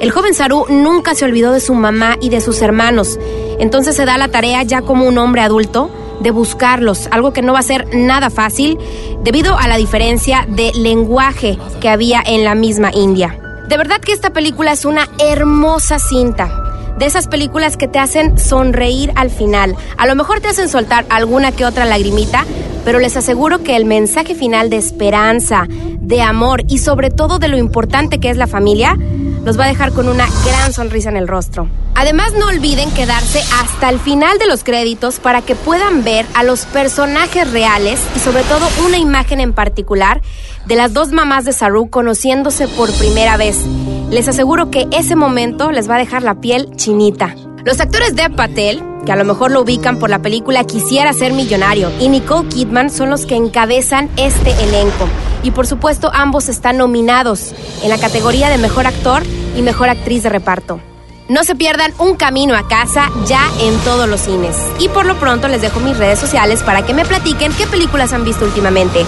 el 0.00 0.10
joven 0.10 0.34
Saru 0.34 0.66
nunca 0.68 1.14
se 1.14 1.26
olvidó 1.26 1.52
de 1.52 1.60
su 1.60 1.74
mamá 1.74 2.16
y 2.20 2.28
de 2.28 2.40
sus 2.40 2.60
hermanos. 2.60 3.20
Entonces 3.60 3.94
se 3.94 4.04
da 4.04 4.18
la 4.18 4.26
tarea 4.26 4.64
ya 4.64 4.82
como 4.82 5.06
un 5.06 5.16
hombre 5.16 5.42
adulto 5.42 5.92
de 6.18 6.32
buscarlos, 6.32 7.06
algo 7.12 7.32
que 7.32 7.42
no 7.42 7.52
va 7.52 7.60
a 7.60 7.62
ser 7.62 7.86
nada 7.94 8.30
fácil 8.30 8.78
debido 9.22 9.56
a 9.56 9.68
la 9.68 9.76
diferencia 9.76 10.44
de 10.48 10.72
lenguaje 10.72 11.56
que 11.80 11.88
había 11.88 12.20
en 12.26 12.42
la 12.42 12.56
misma 12.56 12.90
India. 12.92 13.38
De 13.68 13.76
verdad 13.76 14.00
que 14.00 14.10
esta 14.10 14.30
película 14.30 14.72
es 14.72 14.84
una 14.84 15.08
hermosa 15.20 16.00
cinta. 16.00 16.67
De 16.98 17.06
esas 17.06 17.28
películas 17.28 17.76
que 17.76 17.88
te 17.88 17.98
hacen 17.98 18.38
sonreír 18.38 19.12
al 19.14 19.30
final. 19.30 19.76
A 19.96 20.06
lo 20.06 20.14
mejor 20.14 20.40
te 20.40 20.48
hacen 20.48 20.68
soltar 20.68 21.06
alguna 21.08 21.52
que 21.52 21.64
otra 21.64 21.84
lagrimita, 21.84 22.44
pero 22.84 22.98
les 22.98 23.16
aseguro 23.16 23.62
que 23.62 23.76
el 23.76 23.84
mensaje 23.84 24.34
final 24.34 24.70
de 24.70 24.78
esperanza, 24.78 25.66
de 25.68 26.22
amor 26.22 26.64
y 26.68 26.78
sobre 26.78 27.10
todo 27.10 27.38
de 27.38 27.48
lo 27.48 27.56
importante 27.56 28.18
que 28.18 28.30
es 28.30 28.36
la 28.36 28.46
familia, 28.46 28.96
los 29.44 29.58
va 29.58 29.64
a 29.64 29.68
dejar 29.68 29.92
con 29.92 30.08
una 30.08 30.26
gran 30.44 30.72
sonrisa 30.72 31.08
en 31.08 31.16
el 31.16 31.28
rostro. 31.28 31.68
Además, 31.94 32.32
no 32.38 32.46
olviden 32.46 32.90
quedarse 32.92 33.42
hasta 33.60 33.88
el 33.90 33.98
final 33.98 34.38
de 34.38 34.46
los 34.46 34.62
créditos 34.62 35.18
para 35.18 35.42
que 35.42 35.54
puedan 35.54 36.04
ver 36.04 36.26
a 36.34 36.44
los 36.44 36.64
personajes 36.66 37.50
reales 37.50 38.00
y 38.14 38.20
sobre 38.20 38.44
todo 38.44 38.68
una 38.86 38.98
imagen 38.98 39.40
en 39.40 39.52
particular 39.52 40.20
de 40.66 40.76
las 40.76 40.92
dos 40.92 41.10
mamás 41.10 41.44
de 41.44 41.52
Saru 41.52 41.90
conociéndose 41.90 42.68
por 42.68 42.92
primera 42.92 43.36
vez. 43.36 43.64
Les 44.10 44.26
aseguro 44.26 44.70
que 44.70 44.88
ese 44.90 45.16
momento 45.16 45.70
les 45.70 45.88
va 45.88 45.96
a 45.96 45.98
dejar 45.98 46.22
la 46.22 46.40
piel 46.40 46.70
chinita. 46.76 47.34
Los 47.66 47.78
actores 47.78 48.16
de 48.16 48.30
Patel, 48.30 48.82
que 49.04 49.12
a 49.12 49.16
lo 49.16 49.26
mejor 49.26 49.50
lo 49.50 49.60
ubican 49.60 49.98
por 49.98 50.08
la 50.08 50.20
película 50.20 50.64
Quisiera 50.64 51.12
ser 51.12 51.34
millonario, 51.34 51.90
y 52.00 52.08
Nicole 52.08 52.48
Kidman 52.48 52.88
son 52.88 53.10
los 53.10 53.26
que 53.26 53.36
encabezan 53.36 54.08
este 54.16 54.52
elenco. 54.64 55.06
Y 55.42 55.50
por 55.50 55.66
supuesto 55.66 56.10
ambos 56.14 56.48
están 56.48 56.78
nominados 56.78 57.52
en 57.82 57.90
la 57.90 57.98
categoría 57.98 58.48
de 58.48 58.56
Mejor 58.56 58.86
Actor 58.86 59.22
y 59.54 59.60
Mejor 59.60 59.90
Actriz 59.90 60.22
de 60.22 60.30
Reparto. 60.30 60.80
No 61.28 61.44
se 61.44 61.54
pierdan 61.54 61.92
un 61.98 62.16
camino 62.16 62.56
a 62.56 62.66
casa 62.66 63.10
ya 63.26 63.42
en 63.60 63.78
todos 63.80 64.08
los 64.08 64.22
cines. 64.22 64.56
Y 64.78 64.88
por 64.88 65.04
lo 65.04 65.18
pronto 65.20 65.46
les 65.46 65.60
dejo 65.60 65.78
mis 65.78 65.98
redes 65.98 66.18
sociales 66.18 66.62
para 66.62 66.86
que 66.86 66.94
me 66.94 67.04
platiquen 67.04 67.52
qué 67.52 67.66
películas 67.66 68.14
han 68.14 68.24
visto 68.24 68.46
últimamente. 68.46 69.04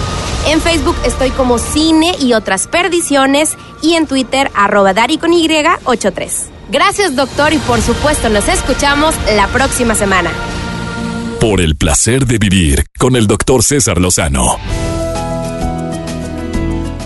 En 0.47 0.61
Facebook 0.61 0.95
estoy 1.03 1.31
como 1.31 1.57
Cine 1.57 2.15
y 2.19 2.33
otras 2.33 2.67
perdiciones 2.67 3.57
y 3.81 3.93
en 3.93 4.05
Twitter 4.05 4.51
arroba 4.53 4.93
Dari 4.93 5.17
con 5.17 5.31
Y83. 5.31 6.29
Gracias 6.69 7.15
doctor 7.15 7.53
y 7.53 7.57
por 7.57 7.81
supuesto 7.81 8.29
nos 8.29 8.47
escuchamos 8.47 9.15
la 9.35 9.47
próxima 9.47 9.95
semana. 9.95 10.29
Por 11.39 11.59
el 11.59 11.75
placer 11.75 12.27
de 12.27 12.37
vivir 12.37 12.85
con 12.99 13.15
el 13.15 13.25
doctor 13.25 13.63
César 13.63 13.97
Lozano. 13.97 14.59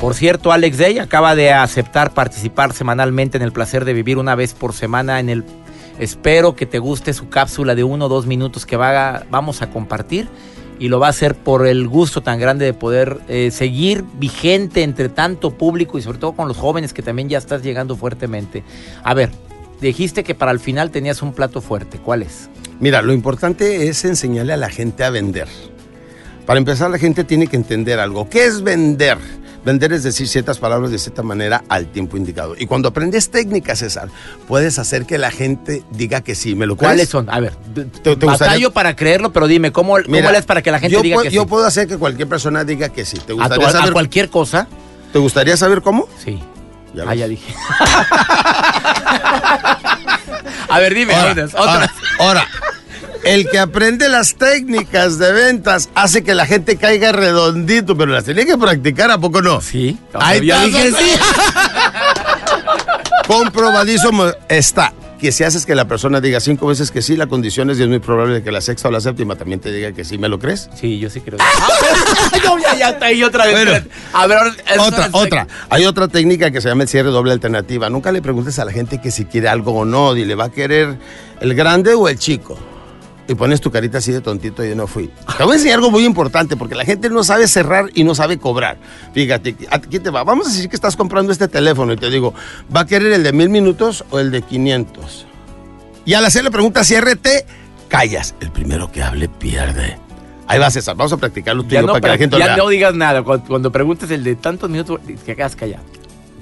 Por 0.01 0.13
cierto, 0.13 0.51
Alex 0.51 0.77
Day 0.77 0.99
acaba 0.99 1.36
de 1.36 1.51
aceptar 1.51 2.13
participar 2.13 2.73
semanalmente 2.73 3.38
en 3.38 3.43
el 3.43 3.51
placer 3.51 3.86
de 3.86 3.93
vivir 3.93 4.17
una 4.17 4.36
vez 4.36 4.53
por 4.53 4.73
semana 4.73 5.19
en 5.19 5.29
el... 5.29 5.43
Espero 5.97 6.55
que 6.55 6.65
te 6.65 6.79
guste 6.79 7.13
su 7.13 7.29
cápsula 7.29 7.73
de 7.73 7.84
uno 7.84 8.05
o 8.05 8.10
dos 8.10 8.25
minutos 8.25 8.65
que 8.65 8.75
va, 8.75 9.23
vamos 9.31 9.62
a 9.62 9.69
compartir 9.69 10.27
y 10.77 10.89
lo 10.89 10.99
va 10.99 11.08
a 11.08 11.10
hacer 11.12 11.36
por 11.36 11.65
el 11.65 11.88
gusto 11.88 12.21
tan 12.21 12.39
grande 12.39 12.65
de 12.65 12.73
poder 12.73 13.21
eh, 13.29 13.49
seguir 13.51 14.03
vigente 14.19 14.84
entre 14.84 15.08
tanto 15.08 15.51
público 15.51 15.97
y 15.97 16.01
sobre 16.01 16.17
todo 16.17 16.34
con 16.34 16.49
los 16.49 16.58
jóvenes 16.58 16.93
que 16.93 17.01
también 17.01 17.29
ya 17.29 17.38
estás 17.38 17.63
llegando 17.63 17.95
fuertemente. 17.95 18.63
A 19.03 19.13
ver, 19.13 19.31
dijiste 19.79 20.23
que 20.23 20.36
para 20.36 20.51
el 20.51 20.60
final 20.60 20.91
tenías 20.91 21.21
un 21.21 21.34
plato 21.34 21.62
fuerte. 21.62 21.97
¿Cuál 21.97 22.23
es? 22.23 22.49
Mira, 22.79 23.01
lo 23.01 23.13
importante 23.13 23.88
es 23.88 24.03
enseñarle 24.03 24.53
a 24.53 24.58
la 24.58 24.69
gente 24.69 25.05
a 25.05 25.10
vender. 25.10 25.47
Para 26.45 26.60
empezar, 26.60 26.91
la 26.91 26.99
gente 26.99 27.23
tiene 27.23 27.47
que 27.47 27.55
entender 27.55 27.99
algo. 27.99 28.29
¿Qué 28.29 28.45
es 28.45 28.62
vender? 28.62 29.17
Vender 29.65 29.93
es 29.93 30.04
decir 30.04 30.28
ciertas 30.28 30.60
palabras 30.60 30.91
de 30.91 30.99
cierta 30.99 31.23
manera 31.23 31.63
al 31.69 31.88
tiempo 31.88 32.17
indicado. 32.17 32.54
Y 32.58 32.67
cuando 32.67 32.89
aprendes 32.89 33.32
técnicas, 33.32 33.80
César, 33.80 34.10
puedes 34.47 34.78
hacer 34.78 35.08
que 35.08 35.17
la 35.17 35.32
gente 35.32 35.84
diga 35.89 36.21
que 36.21 36.36
sí. 36.36 36.54
¿Me 36.54 36.67
lo 36.67 36.78
crees? 36.78 36.91
¿Cuáles 36.91 37.10
son? 37.10 37.28
A 37.32 37.39
ver, 37.39 37.56
te, 37.73 38.15
te 38.15 38.25
batallo 38.25 38.71
para 38.71 38.95
creerlo, 38.95 39.34
pero 39.34 39.47
dime, 39.47 39.71
¿cómo, 39.71 39.97
Mira, 40.08 40.30
es 40.38 40.45
para 40.45 40.62
que 40.62 40.69
la 40.69 40.80
gente 40.80 41.01
diga 41.01 41.23
que 41.23 41.30
sí? 41.30 41.36
Yo 41.36 41.41
sí? 41.41 41.47
puedo 41.47 41.65
hacer 41.65 41.88
que 41.88 41.97
cualquier 41.97 42.28
persona 42.28 42.63
diga 42.63 42.89
que 42.89 43.06
sí. 43.06 43.17
¿Te 43.17 43.34
gustaría 43.34 43.65
¿A, 43.65 43.71
tu, 43.71 43.78
saber, 43.78 43.89
¿A 43.89 43.93
cualquier 43.93 44.30
cosa? 44.30 44.67
¿Te 45.12 45.17
gustaría 45.17 45.58
saber 45.58 45.82
cómo? 45.82 46.08
Sí. 46.23 46.39
Ya 46.93 47.04
ah, 47.08 47.15
ya 47.15 47.28
dije. 47.28 47.51
a 50.69 50.80
ver, 50.80 50.93
dime, 50.93 51.15
ahora, 51.15 51.32
otras. 51.32 51.56
Ahora, 51.56 51.91
ahora, 52.19 52.47
el 53.25 53.49
que 53.49 53.59
aprende 53.59 54.07
las 54.07 54.35
técnicas 54.35 55.17
de 55.17 55.31
ventas 55.33 55.89
hace 55.95 56.23
que 56.23 56.35
la 56.35 56.45
gente 56.45 56.77
caiga 56.77 57.11
redondito, 57.11 57.97
pero 57.97 58.11
las 58.11 58.23
tiene 58.23 58.45
que 58.45 58.57
practicar, 58.57 59.11
¿a 59.11 59.17
poco 59.17 59.41
no? 59.41 59.59
Sí. 59.61 59.97
Ahí 60.13 60.45
ya 60.45 60.63
dije 60.63 60.91
sí. 60.91 61.11
Comprobadísimo 63.27 64.25
está 64.47 64.93
que 65.19 65.31
si 65.31 65.43
haces 65.43 65.65
que 65.65 65.73
la 65.73 65.88
persona 65.88 66.21
diga 66.21 66.39
cinco 66.39 66.67
veces 66.67 66.91
que 66.91 67.01
sí, 67.01 67.15
la 67.15 67.25
condición 67.25 67.69
es, 67.71 67.79
y 67.79 67.83
es 67.83 67.89
muy 67.89 67.99
probable 67.99 68.43
que 68.43 68.51
la 68.51 68.61
sexta 68.61 68.89
o 68.89 68.91
la 68.91 69.01
séptima 69.01 69.35
también 69.35 69.59
te 69.59 69.71
diga 69.71 69.91
que 69.91 70.03
sí. 70.03 70.17
¿Me 70.19 70.29
lo 70.29 70.38
crees? 70.38 70.69
Sí, 70.75 70.99
yo 70.99 71.09
sí 71.09 71.21
creo. 71.21 71.39
Ah, 71.57 72.38
no, 72.43 72.59
ya, 72.59 72.75
ya 72.75 72.89
está 72.89 73.07
ahí 73.07 73.23
otra 73.23 73.45
vez. 73.45 73.53
Bueno, 73.53 73.85
a 74.13 74.27
ver, 74.27 74.38
otra, 74.77 75.09
otra. 75.13 75.47
Hay 75.69 75.85
otra 75.85 76.07
técnica 76.07 76.51
que 76.51 76.61
se 76.61 76.69
llama 76.69 76.83
el 76.83 76.89
cierre 76.89 77.09
doble 77.09 77.31
alternativa. 77.31 77.89
Nunca 77.89 78.11
le 78.11 78.21
preguntes 78.21 78.59
a 78.59 78.65
la 78.65 78.71
gente 78.71 79.01
que 79.01 79.09
si 79.09 79.25
quiere 79.25 79.47
algo 79.47 79.71
o 79.71 79.85
no. 79.85 80.13
Dile, 80.13 80.35
¿va 80.35 80.45
a 80.45 80.51
querer 80.51 80.97
el 81.39 81.55
grande 81.55 81.93
o 81.93 82.07
el 82.07 82.19
chico? 82.19 82.59
Y 83.27 83.35
pones 83.35 83.61
tu 83.61 83.71
carita 83.71 83.97
así 83.97 84.11
de 84.11 84.21
tontito 84.21 84.63
y 84.63 84.69
yo 84.69 84.75
no 84.75 84.88
fui. 84.88 85.09
Te 85.38 85.43
voy 85.43 85.53
a 85.53 85.55
enseñar 85.55 85.77
algo 85.77 85.91
muy 85.91 86.05
importante 86.05 86.55
porque 86.55 86.75
la 86.75 86.85
gente 86.85 87.09
no 87.09 87.23
sabe 87.23 87.47
cerrar 87.47 87.89
y 87.93 88.03
no 88.03 88.13
sabe 88.15 88.38
cobrar. 88.38 88.77
Fíjate, 89.13 89.55
aquí 89.69 89.99
te 89.99 90.09
va. 90.09 90.23
Vamos 90.23 90.47
a 90.47 90.49
decir 90.51 90.69
que 90.69 90.75
estás 90.75 90.95
comprando 90.95 91.31
este 91.31 91.47
teléfono 91.47 91.93
y 91.93 91.97
te 91.97 92.09
digo, 92.09 92.33
¿va 92.75 92.81
a 92.81 92.85
querer 92.85 93.13
el 93.13 93.23
de 93.23 93.33
mil 93.33 93.49
minutos 93.49 94.05
o 94.11 94.19
el 94.19 94.31
de 94.31 94.41
500? 94.41 95.25
Y 96.05 96.13
al 96.13 96.25
hacer 96.25 96.43
la 96.43 96.51
pregunta, 96.51 96.83
ciérrete, 96.83 97.45
callas. 97.88 98.35
El 98.39 98.51
primero 98.51 98.91
que 98.91 99.01
hable 99.01 99.27
pierde. 99.27 99.97
Ahí 100.47 100.59
va, 100.59 100.69
César. 100.69 100.95
Vamos 100.95 101.11
a 101.13 101.17
practicarlo 101.17 101.63
tú 101.63 101.73
y 101.73 101.79
yo 101.79 101.88
para 101.88 101.99
que 101.99 102.07
la 102.07 102.17
gente 102.17 102.38
Ya 102.38 102.55
no 102.55 102.69
digas 102.69 102.93
nada. 102.93 103.23
Cuando, 103.23 103.71
preguntes 103.71 104.11
el 104.11 104.23
de 104.23 104.35
tantos 104.35 104.69
minutos, 104.69 104.99
que 105.25 105.35
quedas 105.35 105.55
callado. 105.55 105.83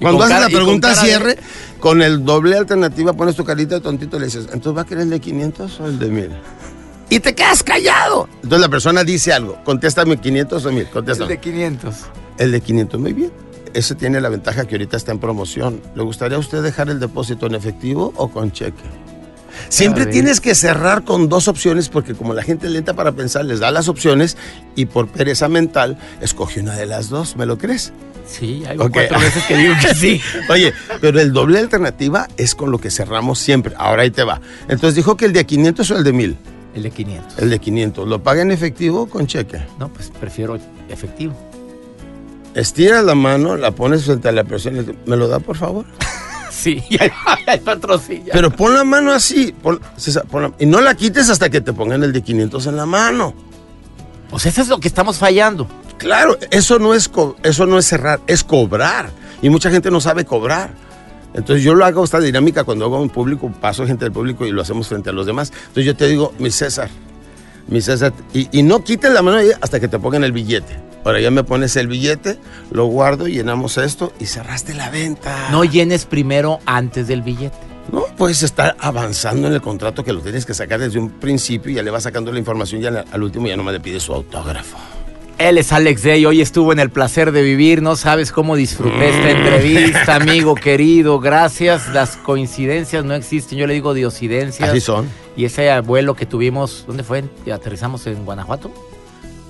Cuando 0.00 0.24
haces 0.24 0.40
la 0.40 0.48
pregunta 0.48 0.94
cierre, 0.94 1.38
con 1.80 2.02
el 2.02 2.24
doble 2.24 2.58
alternativa 2.58 3.14
pones 3.14 3.36
tu 3.36 3.44
carita 3.44 3.76
de 3.76 3.80
tontito 3.80 4.16
y 4.16 4.20
le 4.20 4.26
dices, 4.26 4.48
¿entonces 4.52 4.76
va 4.76 4.82
a 4.82 4.84
querer 4.84 5.04
el 5.04 5.10
de 5.10 5.20
500 5.20 5.80
o 5.80 5.86
el 5.86 5.98
de 5.98 6.08
1000? 6.08 6.30
Y 7.10 7.20
te 7.20 7.34
quedas 7.34 7.62
callado. 7.62 8.28
Entonces 8.36 8.60
la 8.60 8.68
persona 8.68 9.04
dice 9.04 9.32
algo, 9.32 9.58
contéstame 9.64 10.16
500 10.16 10.64
o 10.64 10.72
1000, 10.72 10.88
contéstame. 10.88 11.32
El 11.32 11.36
de 11.36 11.40
500. 11.40 11.94
El 12.38 12.52
de 12.52 12.60
500, 12.60 13.00
muy 13.00 13.12
bien. 13.12 13.32
Ese 13.72 13.94
tiene 13.94 14.20
la 14.20 14.28
ventaja 14.28 14.66
que 14.66 14.76
ahorita 14.76 14.96
está 14.96 15.12
en 15.12 15.18
promoción. 15.18 15.80
¿Le 15.94 16.02
gustaría 16.02 16.36
a 16.36 16.40
usted 16.40 16.62
dejar 16.62 16.88
el 16.90 17.00
depósito 17.00 17.46
en 17.46 17.54
efectivo 17.54 18.12
o 18.16 18.28
con 18.28 18.52
cheque? 18.52 18.84
Siempre 19.68 20.06
tienes 20.06 20.40
que 20.40 20.54
cerrar 20.54 21.04
con 21.04 21.28
dos 21.28 21.48
opciones 21.48 21.88
porque 21.88 22.14
como 22.14 22.34
la 22.34 22.42
gente 22.42 22.68
lenta 22.68 22.94
para 22.94 23.12
pensar, 23.12 23.44
les 23.44 23.60
da 23.60 23.70
las 23.70 23.88
opciones 23.88 24.36
y 24.74 24.86
por 24.86 25.08
pereza 25.08 25.48
mental 25.48 25.98
escoge 26.20 26.60
una 26.60 26.74
de 26.76 26.86
las 26.86 27.08
dos. 27.08 27.36
¿Me 27.36 27.46
lo 27.46 27.58
crees? 27.58 27.92
Sí, 28.26 28.62
hay 28.66 28.76
cuatro 28.76 29.18
veces 29.18 29.44
que 29.44 29.56
digo 29.56 29.74
que 29.80 29.94
sí. 29.94 30.20
Oye, 30.48 30.72
pero 31.00 31.20
el 31.20 31.32
doble 31.32 31.58
alternativa 31.58 32.28
es 32.36 32.54
con 32.54 32.70
lo 32.70 32.78
que 32.78 32.90
cerramos 32.90 33.38
siempre. 33.38 33.74
Ahora 33.76 34.02
ahí 34.02 34.10
te 34.10 34.24
va. 34.24 34.40
Entonces 34.68 34.94
dijo 34.94 35.16
que 35.16 35.26
el 35.26 35.32
de 35.32 35.44
500 35.44 35.90
o 35.90 35.96
el 35.96 36.04
de 36.04 36.12
1000. 36.12 36.36
El 36.74 36.82
de 36.82 36.90
500. 36.90 37.38
El 37.38 37.50
de 37.50 37.58
500. 37.58 38.08
¿Lo 38.08 38.22
paga 38.22 38.42
en 38.42 38.50
efectivo 38.50 39.02
o 39.02 39.06
con 39.06 39.26
cheque? 39.26 39.64
No, 39.78 39.88
pues 39.88 40.10
prefiero 40.20 40.58
efectivo. 40.88 41.34
Estira 42.54 43.02
la 43.02 43.14
mano, 43.14 43.56
la 43.56 43.72
pones 43.72 44.04
frente 44.04 44.28
a 44.28 44.32
la 44.32 44.44
persona 44.44 44.82
y 44.82 44.98
¿me 45.08 45.16
lo 45.16 45.28
da, 45.28 45.40
por 45.40 45.56
favor? 45.56 45.86
sí, 46.50 46.82
el 47.46 47.60
patrocillo. 47.60 48.32
Pero 48.32 48.50
pon 48.50 48.74
la 48.74 48.84
mano 48.84 49.12
así, 49.12 49.54
y 50.58 50.66
no 50.66 50.80
la 50.80 50.94
quites 50.94 51.30
hasta 51.30 51.50
que 51.50 51.60
te 51.60 51.72
pongan 51.72 52.02
el 52.02 52.12
de 52.12 52.22
500 52.22 52.66
en 52.66 52.76
la 52.76 52.86
mano. 52.86 53.34
O 54.30 54.38
sea, 54.38 54.50
eso 54.50 54.62
es 54.62 54.68
lo 54.68 54.80
que 54.80 54.88
estamos 54.88 55.18
fallando. 55.18 55.68
Claro, 55.98 56.38
eso 56.50 56.78
no 56.78 56.94
es, 56.94 57.10
eso 57.42 57.66
no 57.66 57.78
es 57.78 57.86
cerrar, 57.86 58.20
es 58.26 58.42
cobrar. 58.42 59.10
Y 59.42 59.48
mucha 59.48 59.70
gente 59.70 59.90
no 59.90 60.00
sabe 60.00 60.24
cobrar. 60.24 60.74
Entonces 61.34 61.64
yo 61.64 61.74
lo 61.74 61.84
hago 61.84 62.04
esta 62.04 62.20
dinámica 62.20 62.64
cuando 62.64 62.84
hago 62.84 63.00
un 63.00 63.10
público, 63.10 63.50
paso 63.60 63.86
gente 63.86 64.04
del 64.04 64.12
público 64.12 64.46
y 64.46 64.52
lo 64.52 64.62
hacemos 64.62 64.88
frente 64.88 65.10
a 65.10 65.12
los 65.12 65.26
demás. 65.26 65.52
Entonces 65.54 65.84
yo 65.84 65.96
te 65.96 66.06
digo, 66.06 66.32
mi 66.38 66.50
César, 66.50 66.88
mi 67.66 67.80
César, 67.80 68.12
y, 68.32 68.62
no 68.62 68.84
quites 68.84 69.12
la 69.12 69.20
mano 69.20 69.38
hasta 69.60 69.80
que 69.80 69.88
te 69.88 69.98
pongan 69.98 70.24
el 70.24 70.32
billete. 70.32 70.78
Ahora 71.04 71.20
ya 71.20 71.30
me 71.30 71.44
pones 71.44 71.76
el 71.76 71.88
billete, 71.88 72.38
lo 72.70 72.86
guardo, 72.86 73.26
llenamos 73.26 73.76
esto 73.76 74.12
y 74.18 74.26
cerraste 74.26 74.72
la 74.74 74.88
venta. 74.90 75.50
No 75.50 75.64
llenes 75.64 76.06
primero 76.06 76.60
antes 76.64 77.08
del 77.08 77.20
billete. 77.20 77.58
No, 77.92 78.06
puedes 78.16 78.42
estar 78.42 78.76
avanzando 78.78 79.48
en 79.48 79.52
el 79.52 79.60
contrato 79.60 80.02
que 80.02 80.14
lo 80.14 80.20
tienes 80.20 80.46
que 80.46 80.54
sacar 80.54 80.80
desde 80.80 80.98
un 80.98 81.10
principio 81.10 81.72
y 81.72 81.74
ya 81.74 81.82
le 81.82 81.90
vas 81.90 82.04
sacando 82.04 82.32
la 82.32 82.38
información 82.38 82.82
y 82.82 82.86
al, 82.86 83.04
al 83.10 83.22
último 83.22 83.46
ya 83.46 83.56
no 83.56 83.62
me 83.62 83.72
le 83.72 83.80
pides 83.80 84.04
su 84.04 84.14
autógrafo. 84.14 84.78
Él 85.38 85.58
es 85.58 85.72
Alex 85.72 86.04
Day, 86.04 86.24
hoy 86.26 86.40
estuvo 86.40 86.72
en 86.72 86.78
el 86.78 86.90
placer 86.90 87.32
de 87.32 87.42
vivir, 87.42 87.82
no 87.82 87.96
sabes 87.96 88.30
cómo 88.30 88.54
disfruté 88.54 89.08
esta 89.08 89.26
mm. 89.26 89.36
entrevista, 89.36 90.14
amigo 90.16 90.54
querido, 90.54 91.18
gracias, 91.18 91.88
las 91.88 92.16
coincidencias 92.16 93.04
no 93.04 93.14
existen, 93.14 93.58
yo 93.58 93.66
le 93.66 93.74
digo 93.74 93.94
diosidencias. 93.94 94.68
Así 94.68 94.80
son. 94.80 95.08
Y 95.36 95.44
ese 95.44 95.80
vuelo 95.80 96.14
que 96.14 96.24
tuvimos, 96.24 96.84
¿dónde 96.86 97.02
fue? 97.02 97.24
¿Aterrizamos 97.52 98.06
en 98.06 98.24
Guanajuato? 98.24 98.70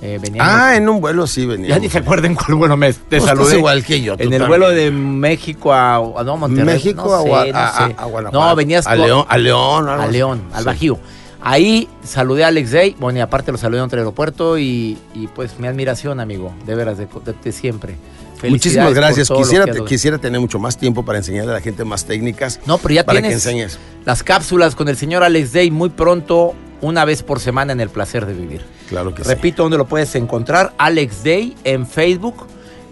Eh, 0.00 0.20
ah, 0.38 0.76
en 0.76 0.88
un 0.88 1.00
vuelo 1.00 1.26
sí 1.26 1.46
venía. 1.46 1.70
Ya 1.70 1.78
ni 1.78 1.88
se 1.88 1.98
acuerden 1.98 2.34
cuál 2.34 2.56
vuelo 2.56 2.76
me 2.76 2.92
te 2.92 3.00
pues 3.08 3.24
saludé. 3.24 3.56
igual 3.56 3.82
que 3.84 4.02
yo. 4.02 4.16
En 4.18 4.32
el 4.34 4.44
vuelo 4.46 4.68
de 4.68 4.90
México 4.90 5.72
a, 5.72 5.98
no, 6.24 6.36
Monterrey. 6.36 6.74
México 6.74 7.14
a, 7.14 7.20
Guanajuato. 7.20 8.30
No, 8.32 8.54
venías 8.54 8.86
a 8.86 8.96
León, 8.96 9.24
a 9.28 9.38
León, 9.38 9.88
a 9.88 10.06
León, 10.06 10.42
al 10.52 10.64
Bajío. 10.64 10.98
Ahí 11.46 11.90
saludé 12.02 12.42
a 12.44 12.46
Alex 12.48 12.72
Day, 12.72 12.96
bueno, 12.98 13.18
y 13.18 13.22
aparte 13.22 13.52
lo 13.52 13.58
saludé 13.58 13.82
en 13.82 13.90
el 13.90 13.98
aeropuerto 13.98 14.58
y, 14.58 14.96
pues 15.34 15.58
mi 15.58 15.68
admiración, 15.68 16.18
amigo, 16.18 16.54
de 16.64 16.74
veras, 16.74 16.96
de, 16.96 17.52
siempre. 17.52 17.96
Muchísimas 18.48 18.94
gracias. 18.94 19.28
Quisiera, 19.28 19.66
quisiera 19.86 20.16
tener 20.16 20.40
mucho 20.40 20.58
más 20.58 20.78
tiempo 20.78 21.04
para 21.04 21.18
enseñarle 21.18 21.50
a 21.50 21.54
la 21.54 21.60
gente 21.60 21.84
más 21.84 22.06
técnicas. 22.06 22.60
No, 22.64 22.78
pero 22.78 22.94
ya 22.94 23.04
para 23.04 23.20
tienes 23.20 23.30
que 23.30 23.34
enseñes. 23.50 23.78
las 24.06 24.22
cápsulas 24.22 24.74
con 24.74 24.88
el 24.88 24.96
señor 24.96 25.22
Alex 25.22 25.52
Day 25.52 25.70
muy 25.70 25.90
pronto, 25.90 26.54
una 26.80 27.04
vez 27.04 27.22
por 27.22 27.40
semana 27.40 27.74
en 27.74 27.80
el 27.80 27.90
placer 27.90 28.24
de 28.24 28.32
vivir. 28.32 28.62
Claro 28.88 29.14
que 29.14 29.22
Repito, 29.22 29.64
¿dónde 29.64 29.76
lo 29.76 29.84
puedes 29.84 30.14
encontrar? 30.14 30.72
Alex 30.78 31.24
Day 31.24 31.54
en 31.64 31.86
Facebook. 31.86 32.46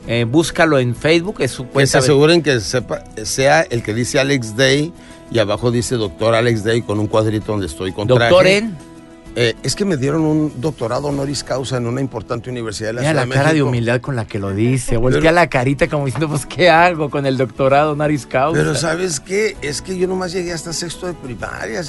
Eh, 0.07 0.27
búscalo 0.29 0.79
en 0.79 0.95
Facebook, 0.95 1.37
es 1.38 1.53
su 1.53 1.65
Que 1.65 1.71
cuenta. 1.71 1.93
se 1.93 1.99
aseguren 1.99 2.43
que 2.43 2.61
sepa, 2.61 3.05
sea 3.25 3.62
el 3.62 3.83
que 3.83 3.95
dice 3.95 4.19
Alex 4.19 4.57
Day 4.57 4.93
y 5.33 5.38
abajo 5.38 5.71
dice 5.71 5.97
doctor 5.97 6.35
Alex 6.35 6.64
Day 6.64 6.83
con 6.83 6.99
un 6.99 7.07
cuadrito 7.07 7.53
donde 7.53 7.66
estoy 7.66 7.92
con 7.92 8.07
Doctor 8.07 8.29
traje. 8.29 8.59
en. 8.59 8.91
Eh, 9.35 9.55
es 9.62 9.75
que 9.75 9.87
me 9.87 9.97
dieron 9.97 10.21
un 10.23 10.53
doctorado 10.61 11.09
honoris 11.09 11.42
causa 11.42 11.79
en 11.79 11.87
una 11.87 12.03
importante 12.03 12.51
universidad 12.51 12.88
de 12.88 12.92
la 12.95 13.01
Mira 13.01 13.12
Ciudad 13.12 13.27
la 13.27 13.35
de 13.35 13.40
cara 13.40 13.55
de 13.55 13.62
humildad 13.62 14.01
con 14.03 14.14
la 14.14 14.27
que 14.27 14.38
lo 14.38 14.51
dice. 14.51 14.99
Voltea 14.99 15.21
Pero- 15.23 15.33
la 15.35 15.47
carita 15.49 15.88
como 15.88 16.05
diciendo, 16.05 16.29
pues, 16.29 16.45
¿qué 16.45 16.68
hago 16.68 17.09
con 17.09 17.25
el 17.25 17.38
doctorado 17.38 17.97
Naris 17.97 18.27
Causa? 18.27 18.61
Pero 18.61 18.75
¿sabes 18.75 19.21
qué? 19.21 19.57
Es 19.62 19.81
que 19.81 19.97
yo 19.97 20.07
nomás 20.07 20.33
llegué 20.33 20.53
hasta 20.53 20.75
sexto 20.75 21.07
de 21.07 21.14
primaria. 21.14 21.81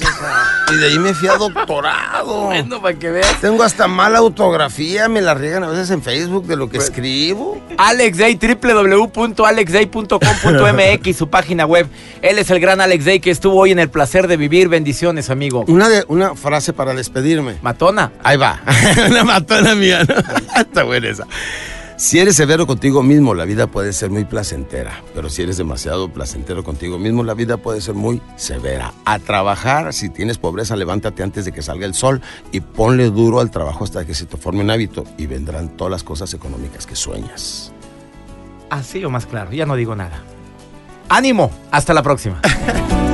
Y 0.72 0.76
de 0.76 0.86
ahí 0.86 0.98
me 0.98 1.12
fui 1.14 1.28
a 1.28 1.36
doctorado. 1.36 2.44
Bueno, 2.54 2.80
para 2.80 2.98
que 2.98 3.10
veas. 3.10 3.40
Tengo 3.40 3.62
hasta 3.62 3.88
mala 3.88 4.18
autografía, 4.18 5.08
me 5.08 5.20
la 5.20 5.34
riegan 5.34 5.64
a 5.64 5.68
veces 5.68 5.90
en 5.90 6.02
Facebook 6.02 6.46
de 6.46 6.56
lo 6.56 6.68
Pues, 6.68 6.90
que 6.90 7.00
escribo. 7.00 7.60
Alex 7.76 8.18
Day, 8.18 8.38
www.alexday.com.mx, 8.40 11.16
su 11.16 11.28
página 11.28 11.66
web. 11.66 11.86
Él 12.22 12.38
es 12.38 12.50
el 12.50 12.60
gran 12.60 12.80
Alex 12.80 13.04
Day 13.04 13.20
que 13.20 13.30
estuvo 13.30 13.56
hoy 13.56 13.72
en 13.72 13.78
el 13.78 13.90
placer 13.90 14.26
de 14.28 14.36
vivir. 14.36 14.68
Bendiciones, 14.68 15.30
amigo. 15.30 15.64
Una, 15.68 15.88
de, 15.88 16.04
una 16.08 16.34
frase 16.34 16.72
para 16.72 16.94
Matona. 17.42 18.12
Ahí 18.22 18.36
va. 18.36 18.60
Una 19.10 19.24
matona 19.24 19.74
mía. 19.74 20.02
Está 20.56 20.84
buena 20.84 21.08
esa. 21.08 21.26
Si 21.96 22.18
eres 22.18 22.34
severo 22.34 22.66
contigo 22.66 23.04
mismo, 23.04 23.34
la 23.34 23.44
vida 23.44 23.68
puede 23.68 23.92
ser 23.92 24.10
muy 24.10 24.24
placentera. 24.24 25.00
Pero 25.14 25.30
si 25.30 25.42
eres 25.42 25.56
demasiado 25.56 26.08
placentero 26.08 26.64
contigo 26.64 26.98
mismo, 26.98 27.22
la 27.22 27.34
vida 27.34 27.56
puede 27.56 27.80
ser 27.80 27.94
muy 27.94 28.20
severa. 28.36 28.92
A 29.04 29.20
trabajar, 29.20 29.92
si 29.94 30.08
tienes 30.08 30.36
pobreza, 30.36 30.74
levántate 30.74 31.22
antes 31.22 31.44
de 31.44 31.52
que 31.52 31.62
salga 31.62 31.86
el 31.86 31.94
sol 31.94 32.20
y 32.50 32.60
ponle 32.60 33.10
duro 33.10 33.38
al 33.38 33.52
trabajo 33.52 33.84
hasta 33.84 34.04
que 34.04 34.14
se 34.14 34.26
te 34.26 34.36
forme 34.36 34.62
un 34.62 34.70
hábito 34.70 35.04
y 35.16 35.26
vendrán 35.26 35.68
todas 35.76 35.92
las 35.92 36.02
cosas 36.02 36.34
económicas 36.34 36.84
que 36.84 36.96
sueñas. 36.96 37.72
Así 38.70 39.04
o 39.04 39.10
más 39.10 39.26
claro, 39.26 39.52
ya 39.52 39.64
no 39.64 39.76
digo 39.76 39.94
nada. 39.94 40.20
Ánimo, 41.08 41.52
hasta 41.70 41.94
la 41.94 42.02
próxima. 42.02 42.40